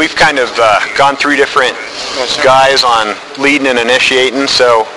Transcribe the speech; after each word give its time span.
we've 0.00 0.16
kind 0.16 0.38
of 0.38 0.48
uh, 0.56 0.80
gone 0.96 1.14
through 1.14 1.36
different 1.36 1.76
guys 2.42 2.84
on 2.84 3.14
leading 3.36 3.66
and 3.66 3.78
initiating. 3.78 4.46
So 4.46 4.88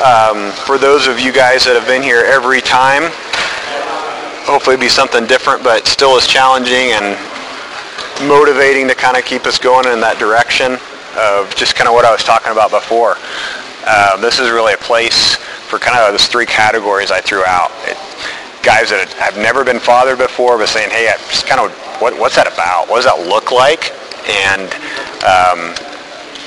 um, 0.00 0.56
for 0.64 0.78
those 0.78 1.06
of 1.06 1.20
you 1.20 1.36
guys 1.36 1.66
that 1.66 1.76
have 1.76 1.86
been 1.86 2.00
here 2.00 2.24
every 2.24 2.62
time, 2.62 3.12
hopefully 4.48 4.72
it'll 4.72 4.84
be 4.84 4.88
something 4.88 5.26
different, 5.26 5.62
but 5.62 5.86
still 5.86 6.16
as 6.16 6.26
challenging 6.26 6.96
and 6.96 7.12
motivating 8.24 8.88
to 8.88 8.94
kind 8.94 9.18
of 9.18 9.24
keep 9.26 9.44
us 9.44 9.58
going 9.58 9.84
in 9.92 10.00
that 10.00 10.16
direction 10.16 10.80
of 11.20 11.52
just 11.52 11.76
kind 11.76 11.86
of 11.86 11.92
what 11.92 12.06
I 12.06 12.10
was 12.10 12.24
talking 12.24 12.52
about 12.52 12.70
before. 12.70 13.20
Uh, 13.84 14.16
this 14.16 14.40
is 14.40 14.48
really 14.48 14.72
a 14.72 14.80
place 14.80 15.36
for 15.68 15.78
kind 15.78 15.92
of 15.92 16.16
those 16.16 16.24
three 16.24 16.46
categories 16.46 17.10
I 17.10 17.20
threw 17.20 17.44
out. 17.44 17.68
It, 17.84 18.00
guys 18.64 18.88
that 18.88 19.12
have 19.20 19.36
never 19.36 19.62
been 19.62 19.78
fathered 19.78 20.16
before, 20.16 20.56
but 20.56 20.72
saying, 20.72 20.88
hey, 20.88 21.12
I 21.12 21.20
just 21.28 21.46
kind 21.46 21.60
of 21.60 21.70
what, 22.00 22.18
what's 22.18 22.36
that 22.36 22.48
about? 22.48 22.88
What 22.88 23.04
does 23.04 23.04
that 23.04 23.28
look 23.28 23.52
like? 23.52 23.92
And 24.28 24.72
um, 25.22 25.74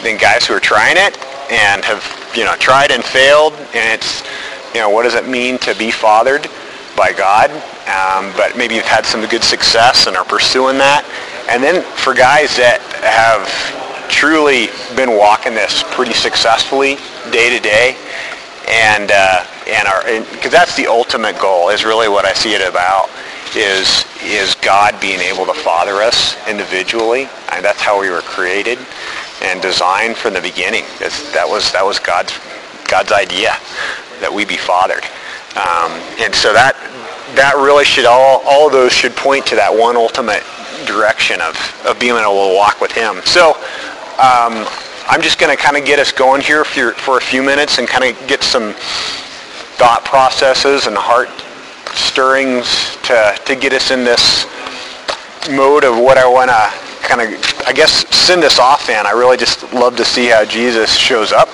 then 0.04 0.18
guys 0.18 0.46
who 0.46 0.54
are 0.54 0.60
trying 0.60 0.98
it 0.98 1.18
and 1.52 1.84
have 1.84 2.04
you 2.36 2.46
know 2.46 2.56
tried 2.56 2.92
and 2.92 3.04
failed, 3.04 3.54
and 3.74 3.94
it's 3.94 4.24
you 4.74 4.82
know 4.82 4.90
what 4.90 5.04
does 5.04 5.16
it 5.16 5.28
mean 5.28 5.58
to 5.60 5.76
be 5.76 5.92
fathered 5.92 6.48
by 6.96 7.14
God? 7.14 7.50
Um, 7.90 8.32
but 8.38 8.58
maybe 8.58 8.76
you've 8.76 8.86
had 8.86 9.06
some 9.06 9.26
good 9.28 9.44
success 9.44 10.08
and 10.08 10.16
are 10.16 10.26
pursuing 10.26 10.78
that. 10.78 11.04
And 11.50 11.64
then 11.64 11.82
for 11.98 12.14
guys 12.14 12.56
that 12.58 12.82
have 13.02 13.48
truly 14.10 14.70
been 14.96 15.18
walking 15.18 15.54
this 15.54 15.84
pretty 15.92 16.14
successfully 16.14 16.96
day 17.32 17.50
to 17.50 17.60
day, 17.62 17.98
and 18.70 19.12
uh, 19.12 19.46
and 19.68 19.88
our 19.88 20.04
because 20.36 20.52
that's 20.52 20.76
the 20.76 20.88
ultimate 20.88 21.40
goal 21.40 21.70
is 21.70 21.86
really 21.86 22.10
what 22.10 22.26
I 22.26 22.34
see 22.34 22.54
it 22.54 22.68
about 22.68 23.10
is 23.56 24.06
is 24.24 24.56
God 24.56 25.00
being 25.00 25.20
able 25.20 25.46
to 25.46 25.54
father 25.54 26.02
us 26.02 26.36
individually. 26.48 27.30
And 27.52 27.64
that's 27.64 27.82
how 27.82 28.00
we 28.00 28.10
were 28.10 28.22
created 28.22 28.78
and 29.42 29.62
designed 29.62 30.18
from 30.18 30.34
the 30.34 30.42
beginning. 30.42 30.84
That's, 31.00 31.32
that 31.34 31.48
was 31.48 31.72
that 31.72 31.84
was 31.84 32.00
God's 32.00 32.38
God's 32.88 33.12
idea 33.12 33.56
that 34.20 34.32
we 34.32 34.46
be 34.46 34.58
fathered. 34.58 35.04
Um, 35.56 35.92
and 36.20 36.34
so 36.36 36.54
that 36.54 36.76
that 37.36 37.56
really 37.56 37.86
should 37.86 38.06
all 38.06 38.42
all 38.46 38.70
those 38.70 38.92
should 38.92 39.16
point 39.16 39.46
to 39.48 39.56
that 39.56 39.72
one 39.72 39.96
ultimate 39.96 40.44
direction 40.86 41.42
of, 41.42 41.56
of 41.86 42.00
being 42.00 42.16
able 42.16 42.50
to 42.50 42.56
walk 42.56 42.82
with 42.82 42.92
him. 42.92 43.22
So 43.26 43.52
um, 44.20 44.66
I'm 45.08 45.22
just 45.22 45.40
going 45.40 45.56
to 45.56 45.62
kind 45.62 45.78
of 45.78 45.86
get 45.86 46.00
us 46.00 46.12
going 46.12 46.42
here 46.42 46.64
for, 46.64 46.94
for 46.94 47.18
a 47.18 47.22
few 47.22 47.44
minutes 47.44 47.80
and 47.80 47.88
kind 47.88 48.04
of 48.04 48.28
get 48.28 48.44
some 48.44 48.74
thought 49.78 50.04
processes 50.06 50.88
and 50.88 50.96
heart 50.96 51.30
stirrings 51.96 52.98
to, 53.04 53.38
to 53.46 53.56
get 53.56 53.74
us 53.74 53.92
in 53.92 54.04
this 54.04 54.46
mode 55.52 55.84
of 55.84 55.98
what 55.98 56.18
I 56.18 56.28
want 56.28 56.50
to 56.50 56.90
kind 57.08 57.22
of, 57.22 57.30
I 57.66 57.74
guess, 57.74 58.08
send 58.16 58.44
us 58.44 58.60
off 58.60 58.90
in. 58.90 59.06
I 59.06 59.12
really 59.12 59.38
just 59.38 59.74
love 59.74 59.96
to 59.98 60.06
see 60.06 60.28
how 60.28 60.46
Jesus 60.46 60.96
shows 60.96 61.32
up 61.32 61.50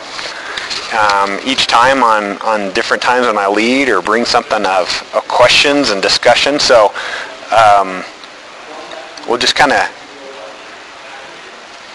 um, 0.94 1.40
each 1.46 1.68
time 1.68 2.04
on, 2.04 2.38
on 2.42 2.74
different 2.74 3.02
times 3.02 3.28
when 3.28 3.38
I 3.38 3.48
lead 3.48 3.90
or 3.90 4.02
bring 4.02 4.26
something 4.26 4.66
of, 4.66 4.88
of 5.16 5.28
questions 5.28 5.92
and 5.92 6.02
discussion. 6.02 6.60
So 6.60 6.94
um, 7.52 8.04
we'll 9.28 9.38
just 9.38 9.56
kind 9.56 9.72
of 9.72 9.90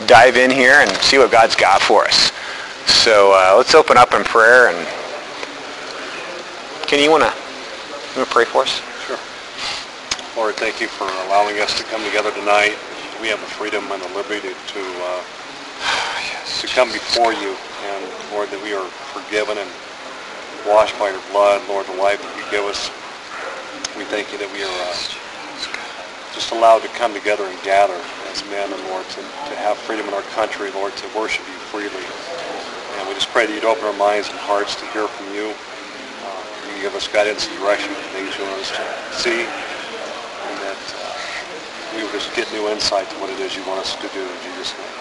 dive 0.07 0.37
in 0.37 0.51
here 0.51 0.81
and 0.81 0.91
see 1.03 1.19
what 1.19 1.31
God's 1.31 1.57
got 1.57 1.83
for 1.83 2.05
us. 2.05 2.33
So 2.87 3.33
uh, 3.35 3.55
let's 3.57 3.75
open 3.75 3.97
up 3.97 4.15
in 4.15 4.25
prayer. 4.25 4.69
And 4.69 4.89
Kenny 6.87 7.09
want 7.09 7.23
to 7.23 7.40
pray 8.15 8.45
for 8.45 8.63
us? 8.63 8.83
Sure. 9.07 9.19
Lord, 10.35 10.57
thank 10.57 10.81
you 10.81 10.89
for 10.89 11.07
allowing 11.27 11.61
us 11.61 11.77
to 11.79 11.85
come 11.87 12.03
together 12.03 12.33
tonight. 12.35 12.75
We 13.23 13.29
have 13.29 13.39
the 13.39 13.53
freedom 13.55 13.87
and 13.93 14.03
the 14.03 14.11
liberty 14.15 14.41
to, 14.41 14.55
to, 14.55 14.83
uh, 14.83 15.23
to 16.59 16.67
come 16.75 16.91
before 16.91 17.33
you. 17.33 17.55
And 17.87 18.01
Lord, 18.35 18.51
that 18.51 18.61
we 18.63 18.75
are 18.75 18.87
forgiven 19.15 19.59
and 19.59 19.71
washed 20.67 20.99
by 20.99 21.11
your 21.11 21.23
blood. 21.31 21.63
Lord, 21.69 21.87
the 21.87 21.99
life 22.03 22.19
that 22.19 22.35
you 22.35 22.45
give 22.51 22.67
us. 22.67 22.91
We 23.95 24.05
thank 24.11 24.33
you 24.35 24.39
that 24.39 24.51
we 24.51 24.63
are 24.67 24.79
uh, 24.91 24.97
just 26.35 26.51
allowed 26.51 26.83
to 26.83 26.91
come 26.99 27.15
together 27.15 27.47
and 27.47 27.57
gather 27.63 27.99
as 28.31 28.43
men 28.51 28.71
and 28.73 28.83
Lord 28.91 29.07
to, 29.15 29.21
to 29.23 29.55
have 29.63 29.79
freedom 29.79 30.07
in 30.09 30.15
our 30.15 30.27
country, 30.35 30.71
Lord, 30.73 30.97
to 30.99 31.07
worship 31.15 31.47
you 31.47 31.59
freely. 31.71 32.07
And 32.99 33.07
we 33.07 33.15
just 33.15 33.31
pray 33.31 33.47
that 33.47 33.55
you'd 33.55 33.67
open 33.67 33.85
our 33.87 33.99
minds 33.99 34.31
and 34.31 34.39
hearts 34.39 34.75
to 34.83 34.87
hear 34.91 35.07
from 35.07 35.31
you. 35.35 35.55
Give 36.81 36.95
us 36.95 37.09
guidance 37.09 37.47
and 37.47 37.59
direction 37.59 37.93
and 37.93 38.05
things 38.17 38.37
you 38.39 38.45
want 38.45 38.61
us 38.63 38.71
to 38.73 38.85
see. 39.13 39.45
And 39.45 40.57
that 40.65 40.81
uh, 40.97 41.97
we 41.97 42.03
would 42.03 42.13
just 42.13 42.35
get 42.35 42.51
new 42.53 42.69
insight 42.69 43.09
to 43.11 43.17
what 43.17 43.29
it 43.29 43.39
is 43.39 43.55
you 43.55 43.63
want 43.69 43.81
us 43.81 43.97
to 43.97 44.09
do 44.09 44.21
in 44.21 44.39
Jesus' 44.43 44.73
name. 44.79 45.01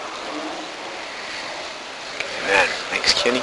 Amen. 2.44 2.68
Thanks, 2.92 3.14
Kenny. 3.16 3.40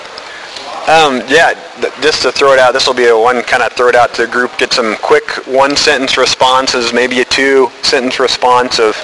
Um, 0.88 1.22
yeah, 1.28 1.54
th- 1.82 1.94
just 2.00 2.22
to 2.22 2.32
throw 2.32 2.54
it 2.54 2.60
out, 2.60 2.74
this 2.74 2.86
will 2.86 2.94
be 2.94 3.08
a 3.08 3.18
one 3.18 3.42
kind 3.42 3.64
of 3.64 3.74
throw 3.74 3.90
it 3.90 3.96
out 3.96 4.14
to 4.14 4.26
the 4.26 4.32
group, 4.32 4.56
get 4.58 4.72
some 4.72 4.96
quick 4.98 5.28
one 5.48 5.76
sentence 5.76 6.16
responses, 6.16 6.94
maybe 6.94 7.22
a 7.22 7.26
two 7.26 7.70
sentence 7.82 8.20
response 8.20 8.80
of 8.80 8.96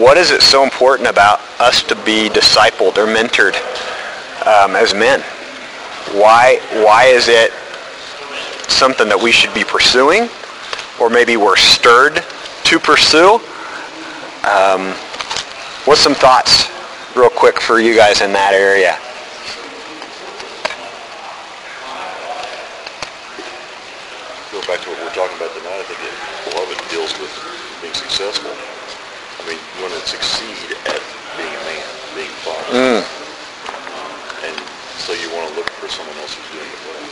what 0.00 0.16
is 0.16 0.30
it 0.30 0.40
so 0.40 0.64
important 0.64 1.08
about 1.08 1.40
us 1.60 1.82
to 1.84 1.94
be 2.04 2.30
discipled 2.30 2.96
or 2.96 3.06
mentored 3.06 3.54
um, 4.46 4.74
as 4.76 4.94
men? 4.94 5.20
Why, 6.18 6.58
why 6.82 7.04
is 7.04 7.28
it 7.28 7.52
something 8.72 9.08
that 9.08 9.20
we 9.20 9.32
should 9.32 9.52
be 9.54 9.64
pursuing 9.64 10.28
or 11.00 11.10
maybe 11.10 11.36
we're 11.36 11.56
stirred 11.56 12.24
to 12.64 12.78
pursue? 12.78 13.40
Um, 14.42 14.96
what's 15.84 16.00
some 16.00 16.14
thoughts 16.14 16.66
real 17.14 17.30
quick 17.30 17.60
for 17.60 17.78
you 17.78 17.94
guys 17.94 18.20
in 18.22 18.32
that 18.32 18.54
area? 18.54 18.98
Go 24.50 24.60
back 24.66 24.82
to 24.82 24.90
what 24.90 24.98
we're 25.00 25.16
talking 25.16 25.36
about 25.36 25.52
tonight. 25.54 25.80
I 25.80 25.86
think 25.86 26.00
it, 26.02 26.14
a 26.14 26.50
lot 26.58 26.64
of 26.66 26.70
it 26.74 26.82
deals 26.90 27.12
with 27.22 27.32
being 27.80 27.94
successful. 27.94 28.50
I 28.50 29.42
mean, 29.48 29.58
you 29.58 29.78
want 29.82 29.94
to 29.94 30.02
succeed 30.06 30.76
at 30.86 31.02
being 31.36 31.50
a 31.50 31.62
man, 31.66 31.86
being 32.14 32.30
a 32.30 32.40
father. 32.46 32.70
Mm. 32.72 33.02
And 34.46 34.56
so 34.98 35.12
you 35.14 35.30
want 35.34 35.50
to 35.50 35.54
look 35.56 35.70
for 35.78 35.88
someone 35.88 36.16
else 36.18 36.34
who's 36.34 36.50
doing 36.54 36.66
it 36.66 36.80
well. 36.86 37.02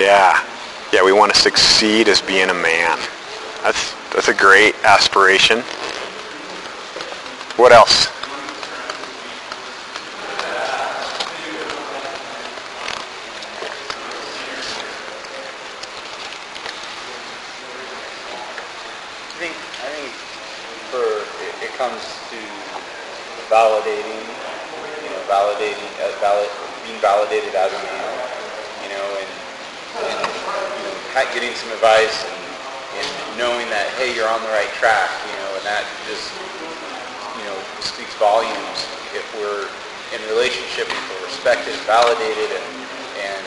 Yeah. 0.00 0.57
Yeah, 0.92 1.04
we 1.04 1.12
want 1.12 1.34
to 1.34 1.38
succeed 1.38 2.08
as 2.08 2.20
being 2.22 2.48
a 2.48 2.54
man. 2.54 2.98
That's 3.62 3.94
that's 4.14 4.28
a 4.28 4.34
great 4.34 4.74
aspiration. 4.84 5.60
What 7.56 7.72
else? 7.72 8.08
I 19.28 19.40
think 19.40 19.54
I 19.84 19.88
think 19.92 20.10
for 20.88 21.04
it, 21.44 21.54
it 21.68 21.72
comes 21.76 22.00
to 22.32 22.38
validating, 23.52 24.22
you 25.04 25.10
know, 25.12 25.22
validating, 25.28 25.88
uh, 26.00 26.12
valid, 26.20 26.48
being 26.84 27.00
validated 27.00 27.54
as 27.54 27.72
a 27.72 27.80
man, 27.80 28.12
you 28.82 28.88
know, 28.92 29.06
and, 29.20 29.30
and 30.04 30.20
you 30.20 30.82
know, 30.84 30.94
ha- 31.16 31.28
getting 31.32 31.54
some 31.56 31.67
advice 31.78 32.26
and, 32.26 32.42
and 32.98 33.08
knowing 33.38 33.70
that 33.70 33.86
hey, 33.94 34.10
you're 34.10 34.26
on 34.26 34.42
the 34.42 34.50
right 34.50 34.66
track, 34.82 35.06
you 35.30 35.34
know, 35.38 35.50
and 35.62 35.62
that 35.62 35.86
just 36.10 36.26
you 37.38 37.46
know 37.46 37.54
speaks 37.78 38.10
volumes 38.18 38.82
if 39.14 39.22
we're 39.38 39.70
in 40.10 40.18
relationship, 40.34 40.90
if 40.90 41.02
we're 41.06 41.30
respected, 41.30 41.78
validated, 41.86 42.50
and 42.50 42.66
and 43.30 43.42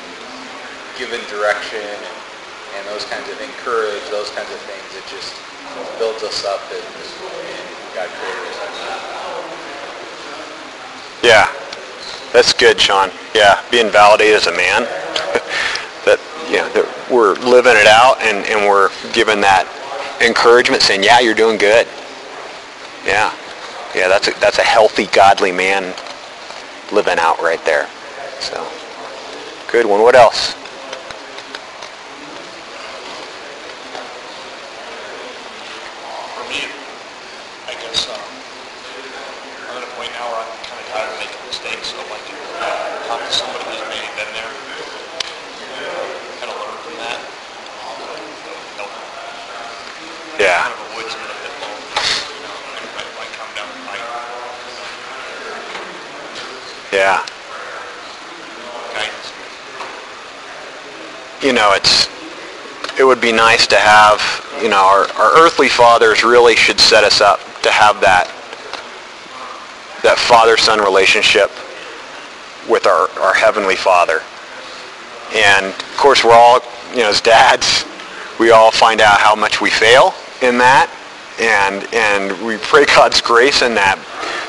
given 0.95 1.19
direction 1.27 1.83
and, 1.83 2.03
and 2.79 2.83
those 2.87 3.03
kinds 3.11 3.27
of 3.27 3.35
encourage, 3.43 3.99
those 4.07 4.31
kinds 4.31 4.47
of 4.47 4.59
things. 4.63 4.87
It 4.95 5.03
just 5.11 5.35
builds 5.99 6.23
us 6.23 6.47
up 6.47 6.63
and, 6.71 6.79
and 6.79 7.67
God 7.91 8.07
created 8.15 8.47
us. 8.47 8.79
Yeah. 11.19 11.51
That's 12.31 12.53
good, 12.53 12.79
Sean. 12.79 13.11
Yeah, 13.35 13.59
being 13.71 13.91
validated 13.91 14.35
as 14.35 14.47
a 14.47 14.55
man. 14.55 14.83
that 16.07 16.15
yeah, 16.47 16.63
we're 17.11 17.35
living 17.35 17.73
it 17.75 17.87
out 17.87 18.21
and, 18.21 18.45
and 18.47 18.67
we're 18.67 18.89
given 19.13 19.41
that 19.41 19.67
encouragement 20.21 20.81
saying, 20.81 21.03
Yeah, 21.03 21.19
you're 21.19 21.35
doing 21.35 21.57
good. 21.57 21.87
Yeah. 23.05 23.33
Yeah, 23.93 24.07
that's 24.07 24.27
a 24.29 24.39
that's 24.39 24.57
a 24.57 24.63
healthy, 24.63 25.07
godly 25.07 25.51
man 25.51 25.93
living 26.91 27.19
out 27.19 27.41
right 27.41 27.63
there. 27.65 27.87
So 28.39 28.65
good 29.71 29.85
one. 29.85 30.01
What 30.01 30.15
else? 30.15 30.55
mistakes. 41.51 41.91
So 41.93 41.97
like 42.09 42.25
talk 43.07 43.19
to 43.19 43.31
somebody 43.31 43.63
who's 43.65 43.83
maybe 43.91 44.07
been 44.15 44.31
there, 44.33 44.51
kind 46.39 46.49
of 46.49 46.57
learn 46.57 46.77
from 46.81 46.95
that. 46.97 47.19
Um, 47.85 47.99
help 48.79 48.91
Yeah. 50.39 50.63
kind 50.63 50.73
of 50.73 50.79
avoid 50.89 51.11
some 51.11 51.21
of 51.21 51.27
the 51.27 51.37
pitfalls. 51.43 51.85
You 52.33 52.41
know, 52.47 52.55
that 52.71 52.87
might, 52.97 53.11
might 53.19 53.33
come 53.37 53.51
down 53.53 53.67
the 53.67 53.83
Yeah. 56.97 57.23
guidance. 58.93 59.31
You 61.51 61.57
know, 61.57 61.73
it's 61.73 62.07
it 62.97 63.03
would 63.03 63.19
be 63.19 63.33
nice 63.33 63.67
to 63.67 63.75
have, 63.75 64.21
you 64.63 64.69
know, 64.69 64.77
our, 64.77 65.03
our 65.21 65.37
earthly 65.45 65.67
fathers 65.67 66.23
really 66.23 66.55
should 66.55 66.79
set 66.79 67.03
us 67.03 67.19
up 67.19 67.41
to 67.63 67.69
have 67.69 67.99
that 67.99 68.27
that 70.01 70.17
father-son 70.17 70.79
relationship 70.79 71.51
with 72.69 72.87
our, 72.87 73.09
our 73.19 73.33
heavenly 73.33 73.75
father. 73.75 74.21
And 75.35 75.65
of 75.65 75.97
course 75.97 76.23
we're 76.23 76.31
all, 76.31 76.61
you 76.91 76.99
know, 76.99 77.09
as 77.09 77.19
dads, 77.19 77.83
we 78.39 78.51
all 78.51 78.71
find 78.71 79.01
out 79.01 79.19
how 79.19 79.35
much 79.35 79.59
we 79.59 79.69
fail 79.69 80.13
in 80.41 80.57
that 80.59 80.89
and 81.41 81.85
and 81.93 82.31
we 82.47 82.59
pray 82.59 82.85
God's 82.95 83.19
grace 83.19 83.61
in 83.61 83.75
that. 83.75 83.99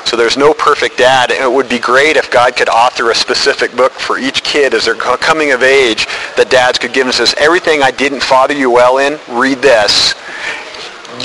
So 0.05 0.17
there's 0.17 0.37
no 0.37 0.53
perfect 0.53 0.97
dad. 0.97 1.31
And 1.31 1.41
it 1.41 1.51
would 1.51 1.69
be 1.69 1.79
great 1.79 2.17
if 2.17 2.29
God 2.31 2.55
could 2.55 2.69
author 2.69 3.11
a 3.11 3.15
specific 3.15 3.75
book 3.75 3.91
for 3.93 4.17
each 4.17 4.43
kid 4.43 4.73
as 4.73 4.85
they're 4.85 4.95
coming 4.95 5.51
of 5.51 5.63
age 5.63 6.05
that 6.35 6.49
dads 6.49 6.77
could 6.77 6.93
give 6.93 7.05
them 7.05 7.13
says, 7.13 7.33
everything 7.37 7.81
I 7.81 7.91
didn't 7.91 8.21
father 8.21 8.53
you 8.53 8.69
well 8.69 8.97
in, 8.97 9.19
read 9.29 9.59
this. 9.59 10.13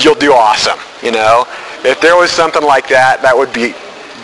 You'll 0.03 0.15
do 0.15 0.33
awesome, 0.33 0.79
you 1.01 1.11
know. 1.11 1.45
If 1.83 1.99
there 2.01 2.15
was 2.15 2.31
something 2.31 2.63
like 2.63 2.87
that, 2.89 3.21
that 3.21 3.35
would 3.35 3.53
be 3.53 3.73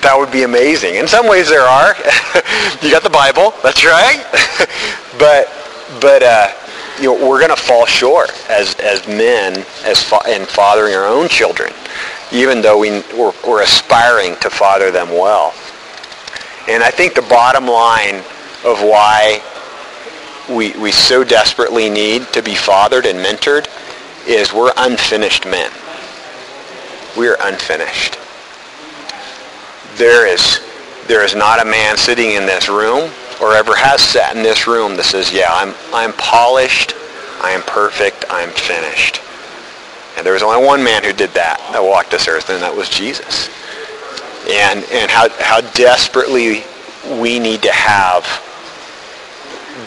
that 0.01 0.15
would 0.15 0.31
be 0.31 0.43
amazing. 0.43 0.95
In 0.95 1.07
some 1.07 1.27
ways 1.27 1.49
there 1.49 1.65
are. 1.65 1.95
you 2.83 2.91
got 2.91 3.01
the 3.01 3.09
Bible, 3.09 3.53
that's 3.63 3.83
right. 3.83 4.21
but 5.17 5.49
but 5.99 6.21
uh, 6.21 6.53
you 6.99 7.05
know, 7.05 7.27
we're 7.27 7.39
going 7.39 7.55
to 7.55 7.61
fall 7.61 7.85
short 7.85 8.31
as, 8.49 8.75
as 8.75 9.05
men 9.07 9.65
as 9.83 10.01
fa- 10.01 10.23
in 10.27 10.45
fathering 10.45 10.93
our 10.93 11.05
own 11.05 11.27
children, 11.27 11.73
even 12.31 12.62
though 12.62 12.77
we, 12.77 13.01
we're, 13.18 13.33
we're 13.48 13.62
aspiring 13.62 14.36
to 14.42 14.50
father 14.50 14.92
them 14.92 15.10
well. 15.10 15.54
And 16.68 16.83
I 16.83 16.89
think 16.89 17.13
the 17.13 17.22
bottom 17.24 17.68
line 17.68 18.16
of 18.66 18.81
why 18.81 19.42
we, 20.50 20.72
we 20.80 20.92
so 20.92 21.24
desperately 21.24 21.89
need 21.89 22.27
to 22.33 22.42
be 22.42 22.56
fathered 22.56 23.06
and 23.06 23.19
mentored 23.19 23.68
is 24.27 24.54
we're 24.54 24.74
unfinished 24.77 25.45
men. 25.45 25.72
We're 27.16 27.38
unfinished. 27.42 28.18
There 29.95 30.27
is, 30.27 30.60
there 31.07 31.24
is 31.24 31.36
not 31.36 31.62
a 31.62 31.66
man 31.66 31.98
sitting 31.98 32.31
in 32.31 32.45
this 32.45 32.68
room 32.68 33.12
or 33.42 33.54
ever 33.56 33.75
has 33.75 34.01
sat 34.01 34.36
in 34.36 34.44
this 34.44 34.68
room 34.68 34.95
that 34.98 35.06
says, 35.06 35.31
yeah, 35.31 35.50
I'm, 35.51 35.74
I'm 35.94 36.13
polished, 36.13 36.94
I 37.42 37.51
am 37.51 37.62
perfect, 37.62 38.25
I 38.30 38.42
am 38.42 38.50
finished. 38.50 39.22
And 40.17 40.25
there 40.25 40.33
was 40.33 40.44
only 40.44 40.65
one 40.65 40.83
man 40.83 41.03
who 41.03 41.13
did 41.13 41.31
that, 41.31 41.59
that 41.71 41.83
walked 41.83 42.12
this 42.12 42.27
earth, 42.27 42.50
and 42.50 42.62
that 42.62 42.75
was 42.75 42.89
Jesus. 42.89 43.50
And, 44.50 44.83
and 44.91 45.12
how, 45.12 45.29
how 45.39 45.62
desperately 45.71 46.63
we 47.19 47.39
need 47.39 47.62
to 47.63 47.71
have 47.71 48.23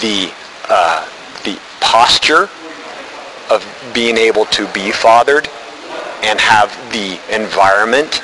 the, 0.00 0.32
uh, 0.68 1.08
the 1.44 1.58
posture 1.80 2.50
of 3.50 3.64
being 3.94 4.16
able 4.16 4.44
to 4.46 4.66
be 4.68 4.92
fathered 4.92 5.48
and 6.22 6.38
have 6.40 6.70
the 6.92 7.18
environment 7.34 8.16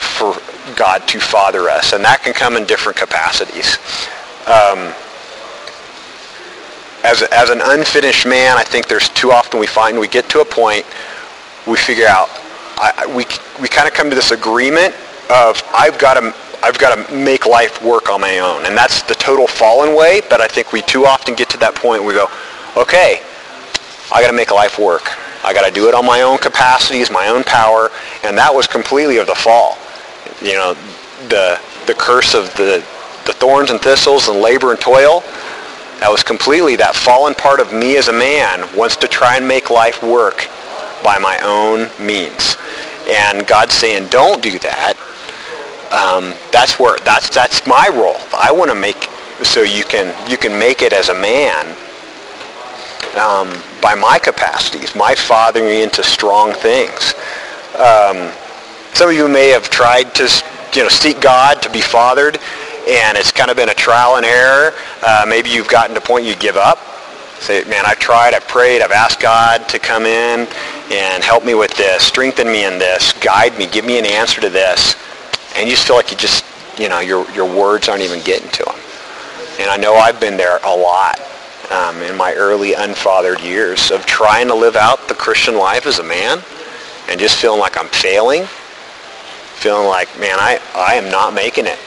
for 0.00 0.36
God 0.76 1.06
to 1.08 1.20
father 1.20 1.70
us. 1.70 1.92
And 1.92 2.04
that 2.04 2.22
can 2.22 2.34
come 2.34 2.56
in 2.56 2.64
different 2.64 2.98
capacities 2.98 3.78
um, 4.46 4.94
as, 7.06 7.22
as 7.22 7.50
an 7.50 7.60
unfinished 7.62 8.26
man, 8.26 8.56
I 8.56 8.64
think 8.64 8.88
there's 8.88 9.08
too 9.10 9.30
often 9.30 9.60
we 9.60 9.66
find 9.66 9.98
we 9.98 10.08
get 10.08 10.28
to 10.30 10.40
a 10.40 10.44
point, 10.44 10.84
we 11.66 11.76
figure 11.76 12.06
out, 12.06 12.28
I, 12.78 13.06
we, 13.06 13.24
we 13.62 13.68
kind 13.68 13.88
of 13.88 13.94
come 13.94 14.10
to 14.10 14.16
this 14.16 14.32
agreement 14.32 14.92
of 15.30 15.62
I've 15.72 15.98
got 15.98 16.14
to 16.14 16.34
I've 16.62 16.78
got 16.78 16.96
to 16.96 17.14
make 17.14 17.46
life 17.46 17.82
work 17.82 18.08
on 18.08 18.20
my 18.20 18.38
own. 18.38 18.64
And 18.64 18.76
that's 18.76 19.02
the 19.02 19.14
total 19.14 19.46
fallen 19.46 19.94
way, 19.94 20.22
but 20.28 20.40
I 20.40 20.48
think 20.48 20.72
we 20.72 20.82
too 20.82 21.04
often 21.06 21.34
get 21.34 21.48
to 21.50 21.58
that 21.58 21.74
point 21.74 22.02
where 22.02 22.08
we 22.08 22.14
go, 22.14 22.28
okay, 22.80 23.20
I 24.12 24.22
got 24.22 24.28
to 24.28 24.36
make 24.36 24.50
life 24.50 24.78
work. 24.78 25.02
I 25.44 25.52
got 25.52 25.66
to 25.68 25.72
do 25.72 25.88
it 25.88 25.94
on 25.94 26.04
my 26.04 26.22
own 26.22 26.38
capacities, 26.38 27.10
my 27.10 27.28
own 27.28 27.44
power, 27.44 27.90
and 28.24 28.36
that 28.38 28.52
was 28.52 28.66
completely 28.66 29.18
of 29.18 29.26
the 29.26 29.34
fall. 29.34 29.78
You 30.42 30.54
know, 30.54 30.74
the 31.28 31.60
the 31.86 31.94
curse 31.94 32.34
of 32.34 32.52
the 32.56 32.84
the 33.26 33.32
thorns 33.32 33.70
and 33.70 33.80
thistles 33.80 34.28
and 34.28 34.40
labor 34.40 34.72
and 34.72 34.80
toil. 34.80 35.22
That 36.00 36.10
was 36.10 36.22
completely 36.22 36.76
that 36.76 36.94
fallen 36.94 37.34
part 37.34 37.60
of 37.60 37.72
me 37.72 37.96
as 37.96 38.08
a 38.08 38.12
man 38.12 38.68
wants 38.76 38.96
to 38.96 39.08
try 39.08 39.36
and 39.36 39.48
make 39.48 39.70
life 39.70 40.02
work 40.02 40.48
by 41.02 41.18
my 41.18 41.38
own 41.42 41.88
means. 42.04 42.56
And 43.08 43.46
God's 43.46 43.74
saying, 43.74 44.08
don't 44.08 44.42
do 44.42 44.58
that. 44.58 44.94
Um, 45.90 46.34
that's 46.50 46.78
where 46.80 46.98
that's 47.04 47.30
that's 47.30 47.66
my 47.66 47.88
role. 47.92 48.18
I 48.36 48.50
want 48.50 48.70
to 48.70 48.74
make 48.74 49.08
so 49.42 49.62
you 49.62 49.84
can 49.84 50.12
you 50.28 50.36
can 50.36 50.58
make 50.58 50.82
it 50.82 50.92
as 50.92 51.08
a 51.08 51.14
man 51.14 51.76
um, 53.16 53.54
by 53.80 53.94
my 53.94 54.18
capacities, 54.18 54.94
my 54.94 55.14
fathering 55.14 55.82
into 55.82 56.02
strong 56.02 56.52
things. 56.52 57.14
Um, 57.78 58.32
some 58.94 59.10
of 59.10 59.14
you 59.14 59.28
may 59.28 59.48
have 59.50 59.70
tried 59.70 60.14
to 60.16 60.24
you 60.74 60.82
know 60.82 60.88
seek 60.88 61.20
God 61.20 61.62
to 61.62 61.70
be 61.70 61.80
fathered, 61.80 62.38
and 62.86 63.18
it's 63.18 63.32
kind 63.32 63.50
of 63.50 63.56
been 63.56 63.68
a 63.68 63.74
trial 63.74 64.16
and 64.16 64.24
error. 64.24 64.72
Uh, 65.02 65.24
maybe 65.28 65.50
you've 65.50 65.68
gotten 65.68 65.94
to 65.94 66.00
a 66.00 66.04
point 66.04 66.24
you 66.24 66.36
give 66.36 66.56
up. 66.56 66.78
Say, 67.40 67.64
man, 67.64 67.84
I've 67.84 67.98
tried, 67.98 68.32
I've 68.32 68.46
prayed, 68.48 68.80
I've 68.80 68.92
asked 68.92 69.20
God 69.20 69.68
to 69.68 69.78
come 69.78 70.06
in 70.06 70.48
and 70.90 71.22
help 71.22 71.44
me 71.44 71.54
with 71.54 71.74
this, 71.76 72.02
strengthen 72.02 72.46
me 72.46 72.64
in 72.64 72.78
this, 72.78 73.12
guide 73.14 73.58
me, 73.58 73.66
give 73.66 73.84
me 73.84 73.98
an 73.98 74.06
answer 74.06 74.40
to 74.40 74.48
this. 74.48 74.96
And 75.56 75.68
you 75.68 75.74
just 75.74 75.86
feel 75.86 75.96
like 75.96 76.10
you 76.10 76.16
just, 76.16 76.44
you 76.78 76.88
know, 76.88 77.00
your, 77.00 77.30
your 77.32 77.44
words 77.44 77.88
aren't 77.88 78.02
even 78.02 78.22
getting 78.22 78.48
to 78.50 78.62
him. 78.64 78.78
And 79.60 79.70
I 79.70 79.76
know 79.76 79.96
I've 79.96 80.20
been 80.20 80.36
there 80.36 80.60
a 80.64 80.76
lot 80.76 81.20
um, 81.70 82.02
in 82.02 82.16
my 82.16 82.32
early 82.34 82.72
unfathered 82.74 83.42
years 83.42 83.90
of 83.90 84.06
trying 84.06 84.48
to 84.48 84.54
live 84.54 84.76
out 84.76 85.08
the 85.08 85.14
Christian 85.14 85.56
life 85.56 85.86
as 85.86 85.98
a 85.98 86.04
man 86.04 86.38
and 87.08 87.20
just 87.20 87.36
feeling 87.36 87.60
like 87.60 87.76
I'm 87.76 87.88
failing, 87.88 88.44
feeling 89.56 89.88
like, 89.88 90.08
man, 90.18 90.38
I, 90.38 90.60
I 90.74 90.94
am 90.94 91.10
not 91.10 91.34
making 91.34 91.66
it. 91.66 91.78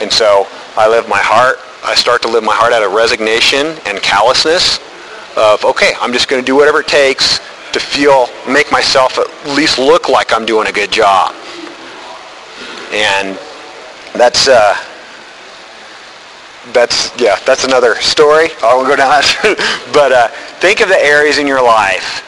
And 0.00 0.10
so 0.10 0.46
I 0.76 0.88
live 0.88 1.08
my 1.08 1.20
heart, 1.20 1.58
I 1.84 1.94
start 1.94 2.22
to 2.22 2.28
live 2.28 2.42
my 2.42 2.54
heart 2.54 2.72
out 2.72 2.82
of 2.82 2.92
resignation 2.92 3.76
and 3.84 4.00
callousness 4.00 4.78
of, 5.36 5.64
okay, 5.64 5.92
I'm 6.00 6.12
just 6.12 6.28
going 6.28 6.42
to 6.42 6.46
do 6.46 6.56
whatever 6.56 6.80
it 6.80 6.88
takes 6.88 7.38
to 7.72 7.80
feel, 7.80 8.28
make 8.48 8.72
myself 8.72 9.18
at 9.18 9.28
least 9.56 9.78
look 9.78 10.08
like 10.08 10.32
I'm 10.32 10.46
doing 10.46 10.68
a 10.68 10.72
good 10.72 10.90
job. 10.90 11.34
And 12.92 13.38
that's, 14.14 14.48
uh, 14.48 14.74
that's, 16.72 17.12
yeah, 17.20 17.38
that's 17.44 17.64
another 17.64 17.94
story. 17.96 18.48
I 18.62 18.74
won't 18.74 18.88
go 18.88 18.96
down 18.96 19.10
that. 19.10 19.88
but 19.92 20.12
uh, 20.12 20.28
think 20.60 20.80
of 20.80 20.88
the 20.88 20.98
areas 20.98 21.38
in 21.38 21.46
your 21.46 21.62
life 21.62 22.26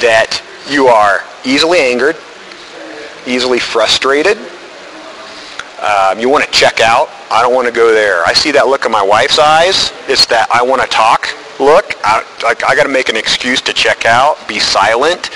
that 0.00 0.42
you 0.68 0.86
are 0.86 1.22
easily 1.44 1.80
angered, 1.80 2.16
easily 3.26 3.58
frustrated, 3.58 4.38
um, 5.84 6.18
you 6.18 6.30
want 6.30 6.44
to 6.44 6.50
check 6.50 6.80
out. 6.80 7.10
I 7.30 7.42
don't 7.42 7.54
want 7.54 7.68
to 7.68 7.74
go 7.74 7.92
there. 7.92 8.24
I 8.24 8.32
see 8.32 8.50
that 8.52 8.66
look 8.66 8.86
in 8.86 8.92
my 8.92 9.02
wife's 9.02 9.38
eyes. 9.38 9.92
It's 10.08 10.24
that 10.26 10.48
I 10.50 10.62
want 10.62 10.80
to 10.80 10.88
talk 10.88 11.28
look. 11.60 11.94
I, 12.02 12.24
I, 12.42 12.54
I 12.66 12.74
got 12.74 12.84
to 12.84 12.88
make 12.88 13.10
an 13.10 13.16
excuse 13.16 13.60
to 13.62 13.72
check 13.72 14.06
out, 14.06 14.36
be 14.48 14.58
silent. 14.58 15.30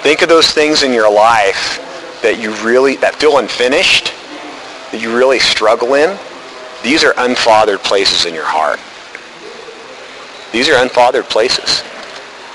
Think 0.00 0.22
of 0.22 0.28
those 0.28 0.50
things 0.50 0.82
in 0.82 0.92
your 0.92 1.12
life 1.12 1.82
that 2.22 2.40
you 2.40 2.54
really, 2.64 2.96
that 2.96 3.16
feel 3.16 3.38
unfinished, 3.38 4.12
that 4.90 5.00
you 5.02 5.14
really 5.14 5.38
struggle 5.38 5.94
in. 5.94 6.16
These 6.82 7.04
are 7.04 7.12
unfathered 7.14 7.84
places 7.84 8.24
in 8.24 8.34
your 8.34 8.46
heart. 8.46 8.80
These 10.52 10.68
are 10.68 10.80
unfathered 10.80 11.28
places. 11.28 11.82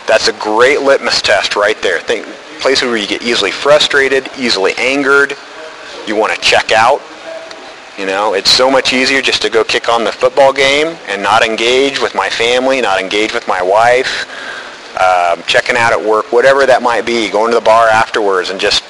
That's 0.08 0.30
a 0.30 0.34
great 0.34 0.82
litmus 0.82 1.22
test 1.22 1.56
right 1.56 1.80
there. 1.82 2.00
Think 2.00 2.26
places 2.60 2.88
where 2.88 2.98
you 2.98 3.08
get 3.08 3.22
easily 3.22 3.52
frustrated, 3.52 4.30
easily 4.38 4.74
angered, 4.78 5.38
you 6.08 6.16
want 6.16 6.34
to 6.34 6.42
check 6.42 6.72
out. 6.72 7.02
You 7.98 8.06
know, 8.06 8.34
it's 8.34 8.50
so 8.50 8.72
much 8.72 8.94
easier 8.94 9.22
just 9.22 9.42
to 9.44 9.50
go 9.50 9.64
kick 9.64 9.90
on 9.90 10.04
the 10.04 10.12
football 10.12 10.54
game 10.54 10.98
and 11.08 11.22
not 11.22 11.44
engage 11.44 12.02
with 12.02 12.16
my 12.16 12.30
family, 12.30 12.82
not 12.82 13.00
engage 13.00 13.34
with 13.34 13.48
my 13.48 13.62
wife, 13.62 14.26
um, 15.00 15.44
checking 15.46 15.76
out 15.76 15.94
at 15.94 16.02
work, 16.04 16.32
whatever 16.32 16.66
that 16.66 16.82
might 16.82 17.06
be, 17.06 17.30
going 17.30 17.52
to 17.52 17.56
the 17.56 17.64
bar 17.64 17.88
afterwards 17.90 18.50
and 18.50 18.60
just, 18.60 18.84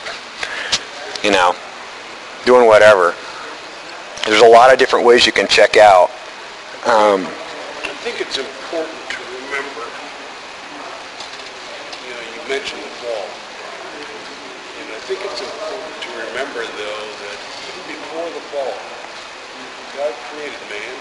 you 1.23 1.31
know, 1.31 1.55
doing 2.45 2.67
whatever. 2.67 3.15
There's 4.25 4.41
a 4.41 4.47
lot 4.47 4.71
of 4.71 4.77
different 4.79 5.05
ways 5.05 5.25
you 5.25 5.31
can 5.31 5.47
check 5.47 5.77
out. 5.77 6.09
Um, 6.85 7.25
I 7.25 7.93
think 8.05 8.21
it's 8.21 8.37
important 8.37 9.01
to 9.09 9.19
remember, 9.41 9.85
you 12.05 12.13
know, 12.13 12.21
you 12.33 12.41
mentioned 12.49 12.81
the 12.81 12.93
ball. 13.01 13.25
And 14.81 14.87
I 14.93 14.99
think 15.05 15.25
it's 15.25 15.41
important 15.41 15.93
to 16.05 16.09
remember, 16.29 16.65
though, 16.65 17.05
that 17.21 17.37
even 17.65 17.97
before 17.97 18.29
the 18.29 18.41
fall, 18.53 18.77
God 19.97 20.13
created 20.33 20.57
man. 20.69 20.97